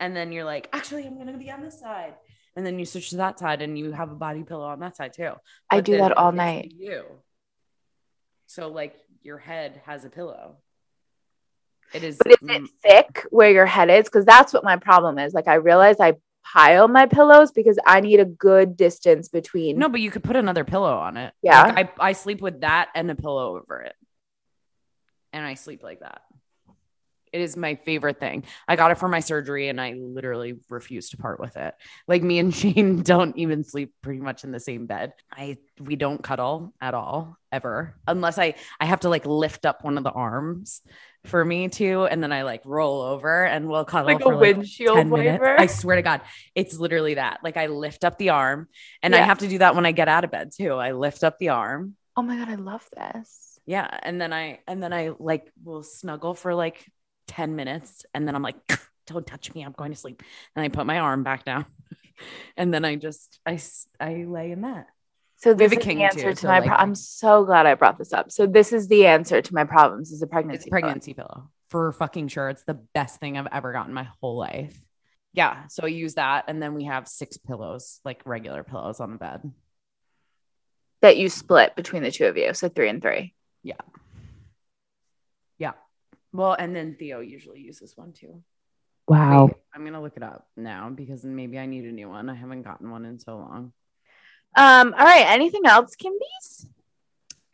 and 0.00 0.16
then 0.16 0.32
you're 0.32 0.44
like, 0.44 0.68
actually, 0.72 1.06
I'm 1.06 1.16
gonna 1.16 1.38
be 1.38 1.50
on 1.50 1.62
this 1.62 1.78
side, 1.78 2.14
and 2.56 2.66
then 2.66 2.78
you 2.78 2.86
switch 2.86 3.10
to 3.10 3.16
that 3.18 3.38
side, 3.38 3.62
and 3.62 3.78
you 3.78 3.92
have 3.92 4.10
a 4.10 4.14
body 4.14 4.42
pillow 4.42 4.64
on 4.64 4.80
that 4.80 4.96
side 4.96 5.12
too. 5.12 5.32
I 5.70 5.80
do 5.80 5.98
that 5.98 6.16
all 6.16 6.32
night. 6.32 6.72
You. 6.76 7.04
So 8.46 8.68
like 8.68 8.96
your 9.22 9.38
head 9.38 9.82
has 9.84 10.04
a 10.04 10.10
pillow. 10.10 10.56
It 11.92 12.02
is. 12.02 12.16
But 12.16 12.28
is 12.28 12.38
it 12.40 12.62
mm, 12.62 12.68
thick 12.82 13.26
where 13.30 13.50
your 13.50 13.66
head 13.66 13.90
is? 13.90 14.04
Because 14.04 14.24
that's 14.24 14.52
what 14.52 14.64
my 14.64 14.76
problem 14.76 15.18
is. 15.18 15.34
Like 15.34 15.48
I 15.48 15.54
realize 15.54 15.96
I 16.00 16.14
pile 16.52 16.88
my 16.88 17.06
pillows 17.06 17.52
because 17.52 17.78
I 17.84 18.00
need 18.00 18.20
a 18.20 18.24
good 18.24 18.76
distance 18.76 19.28
between. 19.28 19.78
No, 19.78 19.88
but 19.88 20.00
you 20.00 20.10
could 20.10 20.24
put 20.24 20.36
another 20.36 20.64
pillow 20.64 20.94
on 20.94 21.16
it. 21.16 21.32
Yeah. 21.42 21.62
Like, 21.62 22.00
I, 22.00 22.08
I 22.08 22.12
sleep 22.12 22.40
with 22.40 22.60
that 22.60 22.88
and 22.94 23.10
a 23.10 23.14
pillow 23.14 23.56
over 23.56 23.82
it. 23.82 23.94
And 25.32 25.44
I 25.44 25.54
sleep 25.54 25.82
like 25.82 26.00
that. 26.00 26.22
It 27.32 27.40
is 27.40 27.56
my 27.56 27.74
favorite 27.74 28.20
thing. 28.20 28.44
I 28.66 28.76
got 28.76 28.90
it 28.90 28.98
for 28.98 29.08
my 29.08 29.20
surgery 29.20 29.68
and 29.68 29.80
I 29.80 29.92
literally 29.92 30.56
refuse 30.68 31.10
to 31.10 31.16
part 31.16 31.40
with 31.40 31.56
it. 31.56 31.74
Like 32.08 32.22
me 32.22 32.38
and 32.38 32.54
Shane 32.54 33.02
don't 33.02 33.36
even 33.36 33.64
sleep 33.64 33.92
pretty 34.02 34.20
much 34.20 34.44
in 34.44 34.52
the 34.52 34.60
same 34.60 34.86
bed. 34.86 35.12
I 35.32 35.58
we 35.80 35.96
don't 35.96 36.22
cuddle 36.22 36.72
at 36.80 36.94
all 36.94 37.36
ever 37.52 37.94
unless 38.06 38.38
I 38.38 38.54
I 38.80 38.86
have 38.86 39.00
to 39.00 39.08
like 39.08 39.26
lift 39.26 39.66
up 39.66 39.84
one 39.84 39.98
of 39.98 40.04
the 40.04 40.10
arms 40.10 40.82
for 41.24 41.44
me 41.44 41.68
to 41.68 42.04
and 42.04 42.22
then 42.22 42.32
I 42.32 42.42
like 42.42 42.62
roll 42.64 43.02
over 43.02 43.44
and 43.44 43.68
we'll 43.68 43.84
cuddle 43.84 44.06
Like 44.06 44.20
a 44.20 44.24
for 44.24 44.34
like 44.36 44.56
windshield 44.56 44.96
10 44.96 45.10
minutes. 45.10 45.40
wiper? 45.42 45.60
I 45.60 45.66
swear 45.66 45.96
to 45.96 46.02
God, 46.02 46.20
it's 46.54 46.78
literally 46.78 47.14
that. 47.14 47.40
Like 47.42 47.56
I 47.56 47.66
lift 47.66 48.04
up 48.04 48.16
the 48.18 48.30
arm 48.30 48.68
and 49.02 49.14
I 49.14 49.18
have 49.18 49.38
to 49.38 49.48
do 49.48 49.58
that 49.58 49.74
when 49.74 49.86
I 49.86 49.92
get 49.92 50.08
out 50.08 50.24
of 50.24 50.30
bed 50.30 50.52
too. 50.56 50.74
I 50.74 50.92
lift 50.92 51.24
up 51.24 51.38
the 51.38 51.48
arm. 51.50 51.96
Oh 52.16 52.22
my 52.22 52.36
god, 52.36 52.48
I 52.48 52.54
love 52.54 52.86
this. 52.96 53.58
Yeah. 53.66 53.88
And 54.02 54.20
then 54.20 54.32
I, 54.32 54.60
and 54.68 54.80
then 54.82 54.92
I 54.92 55.10
like 55.18 55.50
will 55.64 55.82
snuggle 55.82 56.34
for 56.34 56.54
like 56.54 56.86
10 57.26 57.56
minutes. 57.56 58.04
And 58.14 58.26
then 58.26 58.34
I'm 58.34 58.42
like, 58.42 58.56
don't 59.06 59.26
touch 59.26 59.54
me. 59.54 59.62
I'm 59.62 59.72
going 59.72 59.92
to 59.92 59.98
sleep. 59.98 60.22
And 60.54 60.64
I 60.64 60.68
put 60.68 60.86
my 60.86 60.98
arm 60.98 61.22
back 61.22 61.44
down. 61.44 61.66
and 62.56 62.72
then 62.72 62.84
I 62.84 62.96
just, 62.96 63.38
I, 63.46 63.60
I 64.00 64.24
lay 64.26 64.52
in 64.52 64.62
that. 64.62 64.86
So 65.38 65.52
this 65.52 65.70
is 65.70 65.78
the 65.84 66.02
answer 66.02 66.20
too, 66.22 66.30
to 66.30 66.36
so, 66.36 66.48
my. 66.48 66.60
like- 66.60 66.68
Pro- 66.68 66.76
I'm 66.76 66.94
so 66.94 67.44
glad 67.44 67.66
I 67.66 67.74
brought 67.74 67.98
this 67.98 68.12
up. 68.12 68.30
So 68.32 68.46
this 68.46 68.72
is 68.72 68.88
the 68.88 69.06
answer 69.06 69.42
to 69.42 69.54
my 69.54 69.64
problems: 69.64 70.10
is 70.10 70.22
a 70.22 70.26
pregnancy. 70.26 70.60
It's 70.60 70.66
a 70.66 70.70
pregnancy 70.70 71.12
pillow 71.12 71.50
for 71.68 71.92
fucking 71.92 72.28
sure. 72.28 72.48
It's 72.48 72.64
the 72.64 72.80
best 72.94 73.20
thing 73.20 73.36
I've 73.36 73.48
ever 73.52 73.72
gotten 73.72 73.92
my 73.92 74.08
whole 74.20 74.38
life. 74.38 74.80
Yeah. 75.34 75.66
So 75.68 75.82
I 75.84 75.88
use 75.88 76.14
that. 76.14 76.44
And 76.48 76.62
then 76.62 76.72
we 76.72 76.84
have 76.84 77.06
six 77.06 77.36
pillows, 77.36 78.00
like 78.02 78.22
regular 78.24 78.64
pillows 78.64 78.98
on 79.00 79.12
the 79.12 79.18
bed. 79.18 79.52
that 81.02 81.18
you 81.18 81.28
split 81.28 81.76
between 81.76 82.02
the 82.02 82.10
two 82.10 82.24
of 82.24 82.38
you. 82.38 82.54
So 82.54 82.70
three 82.70 82.88
and 82.88 83.02
three. 83.02 83.34
Yeah. 83.62 83.74
Well, 86.36 86.54
and 86.58 86.76
then 86.76 86.96
Theo 86.98 87.20
usually 87.20 87.60
uses 87.60 87.96
one 87.96 88.12
too. 88.12 88.42
Wow. 89.08 89.46
Wait, 89.46 89.56
I'm 89.74 89.84
gonna 89.84 90.02
look 90.02 90.16
it 90.16 90.22
up 90.22 90.48
now 90.56 90.90
because 90.90 91.24
maybe 91.24 91.58
I 91.58 91.66
need 91.66 91.84
a 91.84 91.92
new 91.92 92.08
one. 92.08 92.28
I 92.28 92.34
haven't 92.34 92.62
gotten 92.62 92.90
one 92.90 93.04
in 93.04 93.18
so 93.18 93.36
long. 93.36 93.72
Um. 94.56 94.94
All 94.96 95.04
right. 95.04 95.26
Anything 95.28 95.62
else, 95.64 95.96
Kimbies? 95.96 96.66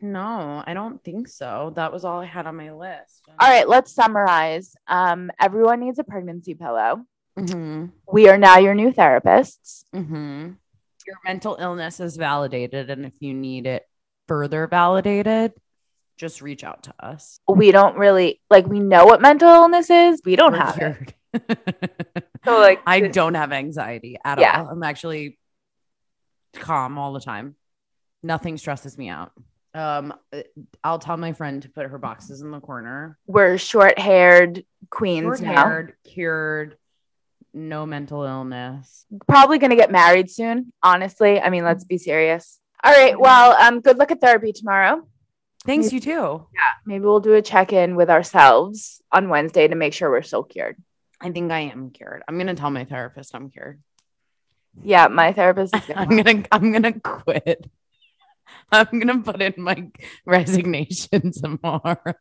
No, 0.01 0.63
I 0.65 0.73
don't 0.73 1.01
think 1.03 1.27
so. 1.27 1.71
That 1.75 1.93
was 1.93 2.03
all 2.03 2.19
I 2.19 2.25
had 2.25 2.45
on 2.45 2.57
my 2.57 2.73
list. 2.73 3.21
All 3.39 3.49
right. 3.49 3.67
Let's 3.67 3.93
summarize. 3.93 4.75
Um. 4.87 5.31
Everyone 5.39 5.79
needs 5.79 5.99
a 5.99 6.03
pregnancy 6.03 6.55
pillow. 6.55 7.05
Mm-hmm. 7.37 7.85
We 8.11 8.27
are 8.29 8.37
now 8.37 8.57
your 8.57 8.75
new 8.75 8.91
therapists. 8.91 9.85
Mm-hmm. 9.93 10.51
Your 11.05 11.17
mental 11.25 11.57
illness 11.59 11.99
is 11.99 12.15
validated, 12.15 12.89
and 12.89 13.05
if 13.05 13.13
you 13.19 13.33
need 13.33 13.65
it 13.67 13.87
further 14.27 14.67
validated, 14.67 15.53
just 16.17 16.41
reach 16.41 16.63
out 16.63 16.83
to 16.83 16.93
us. 16.99 17.39
We 17.47 17.71
don't 17.71 17.97
really 17.97 18.41
like. 18.49 18.67
We 18.67 18.79
know 18.79 19.05
what 19.05 19.21
mental 19.21 19.49
illness 19.49 19.89
is. 19.89 20.21
We 20.25 20.35
don't 20.35 20.53
We're 20.53 20.59
have 20.59 20.77
it. 20.79 21.13
So 22.45 22.59
like, 22.59 22.81
I 22.85 22.99
don't 22.99 23.35
have 23.35 23.53
anxiety 23.53 24.17
at 24.23 24.37
Yeah. 24.37 24.61
all. 24.63 24.67
I'm 24.69 24.83
actually 24.83 25.39
calm 26.53 26.97
all 26.97 27.13
the 27.13 27.21
time. 27.21 27.55
Nothing 28.21 28.57
stresses 28.57 28.97
me 28.97 29.07
out. 29.07 29.31
Um, 29.73 30.13
I'll 30.83 30.99
tell 30.99 31.15
my 31.17 31.31
friend 31.31 31.61
to 31.61 31.69
put 31.69 31.87
her 31.87 31.97
boxes 31.97 32.41
in 32.41 32.51
the 32.51 32.59
corner. 32.59 33.17
We're 33.25 33.57
short-haired 33.57 34.65
queens 34.89 35.39
now. 35.41 35.53
Short-haired, 35.53 35.93
cured, 36.03 36.77
no 37.53 37.85
mental 37.85 38.23
illness. 38.23 39.05
Probably 39.27 39.57
gonna 39.57 39.75
get 39.77 39.89
married 39.91 40.29
soon. 40.29 40.73
Honestly, 40.83 41.39
I 41.39 41.49
mean, 41.49 41.63
let's 41.63 41.85
be 41.85 41.97
serious. 41.97 42.59
All 42.83 42.91
right. 42.91 43.17
Well, 43.17 43.53
um, 43.59 43.79
good 43.79 43.97
luck 43.97 44.11
at 44.11 44.19
therapy 44.19 44.51
tomorrow. 44.51 45.07
Thanks, 45.65 45.93
you 45.93 45.99
too. 45.99 46.45
Yeah. 46.53 46.71
Maybe 46.85 47.05
we'll 47.05 47.19
do 47.21 47.33
a 47.33 47.41
check-in 47.41 47.95
with 47.95 48.09
ourselves 48.09 49.01
on 49.11 49.29
Wednesday 49.29 49.67
to 49.67 49.75
make 49.75 49.93
sure 49.93 50.09
we're 50.09 50.21
still 50.21 50.43
cured. 50.43 50.75
I 51.21 51.31
think 51.31 51.51
I 51.51 51.61
am 51.71 51.89
cured. 51.91 52.21
I'm 52.27 52.37
gonna 52.37 52.55
tell 52.55 52.69
my 52.69 52.83
therapist 52.85 53.33
I'm 53.33 53.49
cured. 53.49 53.81
Yeah, 54.83 55.07
my 55.07 55.31
therapist 55.31 55.73
is 55.75 55.81
I'm 55.95 56.09
gonna. 56.09 56.23
gonna 56.23 56.43
I'm 56.51 56.71
gonna 56.73 56.99
quit. 56.99 57.69
I'm 58.71 58.99
gonna 58.99 59.19
put 59.21 59.41
in 59.41 59.53
my 59.57 59.89
resignation 60.25 61.31
tomorrow 61.43 62.13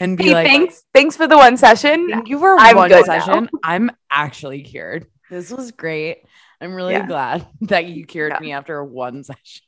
and 0.00 0.16
be 0.18 0.24
Hey, 0.24 0.34
like, 0.34 0.46
thanks, 0.48 0.82
thanks 0.92 1.16
for 1.16 1.26
the 1.28 1.36
one 1.36 1.56
session. 1.56 2.08
Thank 2.10 2.28
you 2.28 2.38
for 2.40 2.56
I'm 2.58 2.76
one 2.76 2.88
good 2.88 3.06
now. 3.06 3.18
session. 3.20 3.48
I'm 3.62 3.90
actually 4.10 4.62
cured. 4.62 5.06
This 5.30 5.50
was 5.52 5.70
great. 5.70 6.24
I'm 6.60 6.74
really 6.74 6.94
Yeah. 6.94 7.06
glad 7.06 7.46
that 7.62 7.86
you 7.86 8.04
cured 8.04 8.32
Yeah. 8.34 8.40
me 8.40 8.52
after 8.52 8.82
one 8.84 9.22
session. 9.22 9.62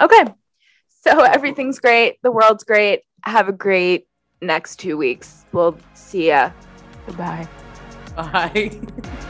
Okay, 0.00 0.24
so 1.04 1.20
everything's 1.20 1.78
great. 1.78 2.18
The 2.22 2.30
world's 2.30 2.64
great. 2.64 3.02
Have 3.24 3.48
a 3.48 3.52
great 3.52 4.06
next 4.40 4.76
two 4.76 4.96
weeks. 4.96 5.44
We'll 5.52 5.76
see 5.94 6.28
ya. 6.28 6.52
Goodbye. 7.06 7.48
Bye. 8.16 8.80